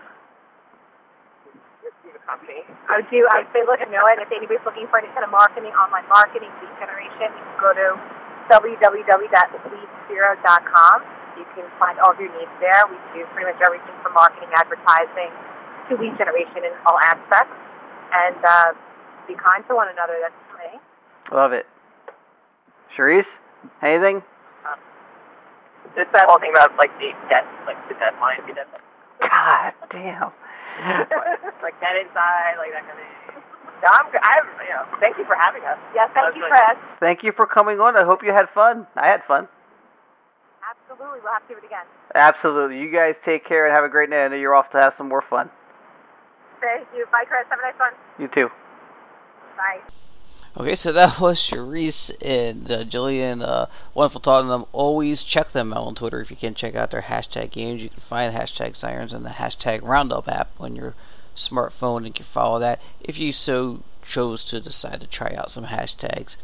I 2.89 2.97
would 2.97 3.09
do. 3.09 3.27
I 3.29 3.37
would 3.43 3.47
say, 3.53 3.63
look, 3.65 3.79
know 3.89 4.05
it. 4.09 4.19
If 4.19 4.31
anybody's 4.31 4.65
looking 4.65 4.87
for 4.87 4.97
any 4.99 5.07
kind 5.13 5.23
of 5.23 5.29
marketing, 5.31 5.71
online 5.77 6.07
marketing, 6.09 6.49
lead 6.61 6.75
generation, 6.81 7.31
you 7.33 7.43
can 7.45 7.57
go 7.61 7.73
to 7.73 7.97
www.leadsbureau.com. 8.49 11.03
You 11.37 11.45
can 11.55 11.63
find 11.79 11.97
all 11.99 12.11
of 12.11 12.19
your 12.19 12.29
needs 12.35 12.51
there. 12.59 12.83
We 12.89 12.97
do 13.15 13.25
pretty 13.31 13.47
much 13.51 13.61
everything 13.63 13.95
from 14.03 14.13
marketing, 14.13 14.49
advertising, 14.53 15.31
to 15.89 15.95
lead 15.95 16.17
generation 16.17 16.65
in 16.67 16.73
all 16.85 16.99
aspects. 16.99 17.55
And 18.11 18.35
uh, 18.43 18.73
be 19.27 19.35
kind 19.35 19.63
to 19.69 19.75
one 19.75 19.87
another. 19.87 20.19
That's 20.19 20.35
me. 20.59 20.79
Love 21.31 21.53
it. 21.53 21.65
Charisse, 22.95 23.37
anything? 23.81 24.21
Just 25.95 26.11
that 26.13 26.25
whole 26.27 26.39
thing 26.39 26.51
about 26.51 26.75
like 26.77 26.91
the 26.99 27.11
debt, 27.29 27.45
like 27.65 27.77
the 27.89 27.95
deadline, 27.95 28.37
the 28.47 28.53
deadline. 28.53 28.81
God 29.19 29.73
damn. 29.89 30.31
like 31.61 31.79
that 31.81 31.95
inside, 31.99 32.55
like 32.57 32.71
that 32.71 32.85
kind 32.87 32.99
of 32.99 33.05
thing. 33.05 33.43
No, 33.83 33.89
I'm, 33.91 34.05
I'm, 34.21 34.45
you 34.63 34.69
know, 34.69 34.85
thank 34.99 35.17
you 35.17 35.25
for 35.25 35.35
having 35.35 35.63
us. 35.63 35.77
Yes, 35.95 36.09
thank 36.13 36.27
That's 36.27 36.37
you, 36.37 36.43
like- 36.43 36.77
Chris. 36.77 36.97
Thank 36.99 37.23
you 37.23 37.31
for 37.31 37.45
coming 37.45 37.79
on. 37.79 37.97
I 37.97 38.03
hope 38.03 38.23
you 38.23 38.31
had 38.31 38.49
fun. 38.49 38.85
I 38.95 39.07
had 39.07 39.23
fun. 39.23 39.47
Absolutely. 40.61 41.19
We'll 41.23 41.33
have 41.33 41.47
to 41.47 41.53
do 41.53 41.59
it 41.59 41.65
again. 41.65 41.85
Absolutely. 42.13 42.79
You 42.79 42.91
guys 42.91 43.17
take 43.23 43.43
care 43.43 43.65
and 43.65 43.75
have 43.75 43.83
a 43.83 43.89
great 43.89 44.09
night. 44.09 44.25
I 44.25 44.27
know 44.29 44.35
you're 44.35 44.53
off 44.55 44.69
to 44.71 44.77
have 44.77 44.93
some 44.93 45.07
more 45.07 45.21
fun. 45.21 45.49
Thank 46.61 46.87
you. 46.95 47.05
Bye, 47.11 47.23
Chris. 47.27 47.45
Have 47.49 47.59
a 47.59 47.61
nice 47.63 47.79
one. 47.79 47.93
You 48.19 48.27
too. 48.27 48.49
Bye. 49.57 49.79
Okay, 50.57 50.75
so 50.75 50.91
that 50.91 51.19
was 51.21 51.39
Charisse 51.39 52.11
and 52.21 52.69
uh, 52.69 52.83
Jillian. 52.83 53.41
Uh, 53.41 53.67
wonderful 53.93 54.19
talking 54.19 54.47
to 54.47 54.51
them. 54.51 54.65
Always 54.73 55.23
check 55.23 55.49
them 55.51 55.71
out 55.71 55.87
on 55.87 55.95
Twitter 55.95 56.19
if 56.19 56.29
you 56.29 56.37
can. 56.37 56.53
Check 56.53 56.75
out 56.75 56.91
their 56.91 57.03
hashtag 57.03 57.51
games. 57.51 57.81
You 57.81 57.89
can 57.89 57.99
find 57.99 58.33
hashtag 58.33 58.75
Sirens 58.75 59.13
and 59.13 59.25
the 59.25 59.29
hashtag 59.29 59.81
Roundup 59.81 60.27
app 60.27 60.49
on 60.59 60.75
your 60.75 60.95
smartphone 61.35 61.97
and 61.97 62.07
you 62.07 62.13
can 62.13 62.25
follow 62.25 62.59
that 62.59 62.81
if 62.99 63.17
you 63.17 63.31
so 63.31 63.81
chose 64.03 64.43
to 64.43 64.59
decide 64.59 64.99
to 64.99 65.07
try 65.07 65.33
out 65.37 65.49
some 65.49 65.65
hashtags 65.65 66.37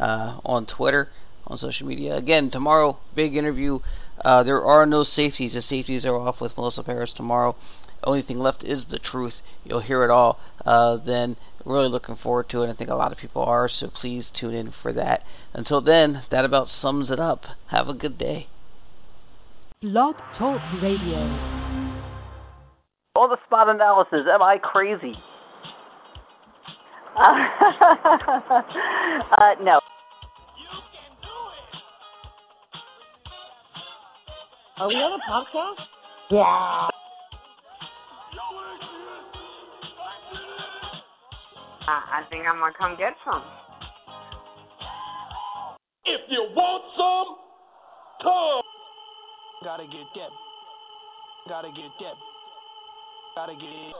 uh, 0.00 0.40
on 0.44 0.66
Twitter, 0.66 1.10
on 1.46 1.58
social 1.58 1.86
media. 1.86 2.16
Again, 2.16 2.50
tomorrow, 2.50 2.98
big 3.14 3.36
interview. 3.36 3.80
Uh, 4.24 4.42
there 4.42 4.64
are 4.64 4.86
no 4.86 5.02
safeties. 5.02 5.54
The 5.54 5.60
safeties 5.60 6.06
are 6.06 6.16
off 6.16 6.40
with 6.40 6.56
Melissa 6.56 6.82
Paris 6.82 7.12
tomorrow. 7.12 7.54
Only 8.02 8.22
thing 8.22 8.38
left 8.38 8.64
is 8.64 8.86
the 8.86 8.98
truth. 8.98 9.42
You'll 9.64 9.80
hear 9.80 10.04
it 10.04 10.10
all. 10.10 10.38
Uh, 10.64 10.96
then, 10.96 11.36
really 11.64 11.88
looking 11.88 12.14
forward 12.14 12.48
to 12.50 12.62
it. 12.62 12.68
I 12.68 12.72
think 12.72 12.90
a 12.90 12.94
lot 12.94 13.12
of 13.12 13.18
people 13.18 13.42
are, 13.42 13.68
so 13.68 13.88
please 13.88 14.30
tune 14.30 14.54
in 14.54 14.70
for 14.70 14.92
that. 14.92 15.26
Until 15.52 15.80
then, 15.80 16.20
that 16.30 16.44
about 16.44 16.68
sums 16.68 17.10
it 17.10 17.20
up. 17.20 17.46
Have 17.68 17.88
a 17.88 17.94
good 17.94 18.18
day. 18.18 18.46
Blog 19.82 20.16
Talk 20.38 20.60
Radio. 20.82 21.18
All 23.16 23.28
the 23.28 23.38
spot 23.46 23.68
analysis. 23.68 24.26
Am 24.30 24.42
I 24.42 24.58
crazy? 24.58 25.14
uh, 27.16 27.32
no. 29.62 29.80
Are 34.76 34.88
we 34.88 34.94
on 34.94 35.20
a 35.20 35.22
podcast? 35.30 35.86
Yeah. 36.30 36.88
I, 41.84 42.24
I 42.24 42.30
think 42.32 42.48
I'm 42.48 42.56
gonna 42.56 42.72
come 42.72 42.96
get 42.96 43.12
some. 43.24 43.44
If 46.08 46.24
you 46.32 46.48
want 46.56 46.84
some, 46.96 47.28
come. 48.24 48.64
Gotta 49.60 49.84
get 49.84 50.08
that. 50.16 50.32
Gotta 51.48 51.68
get 51.76 51.92
that. 52.00 52.16
Gotta 53.36 53.52
get. 53.52 53.92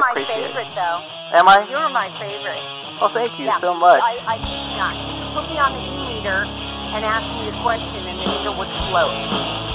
My 0.00 0.12
Appreciate 0.12 0.40
it. 0.40 0.56
favorite, 0.56 0.72
though. 0.72 0.98
Am 1.36 1.48
I? 1.48 1.68
You're 1.68 1.88
my 1.92 2.08
favorite. 2.16 2.64
Oh, 3.04 3.12
thank 3.12 3.32
you 3.36 3.44
yeah. 3.44 3.60
so 3.60 3.76
much. 3.76 4.00
I, 4.00 4.16
I 4.24 4.36
kid 4.40 4.56
you 4.56 4.76
not. 4.80 4.96
You 4.96 5.36
put 5.36 5.44
me 5.52 5.56
on 5.60 5.72
the 5.76 5.84
e-meter 5.84 6.48
and 6.48 7.04
ask 7.04 7.24
me 7.36 7.52
a 7.52 7.56
question, 7.60 8.08
and 8.08 8.16
the 8.20 8.24
meter 8.24 8.52
would 8.56 8.72
float. 8.88 9.65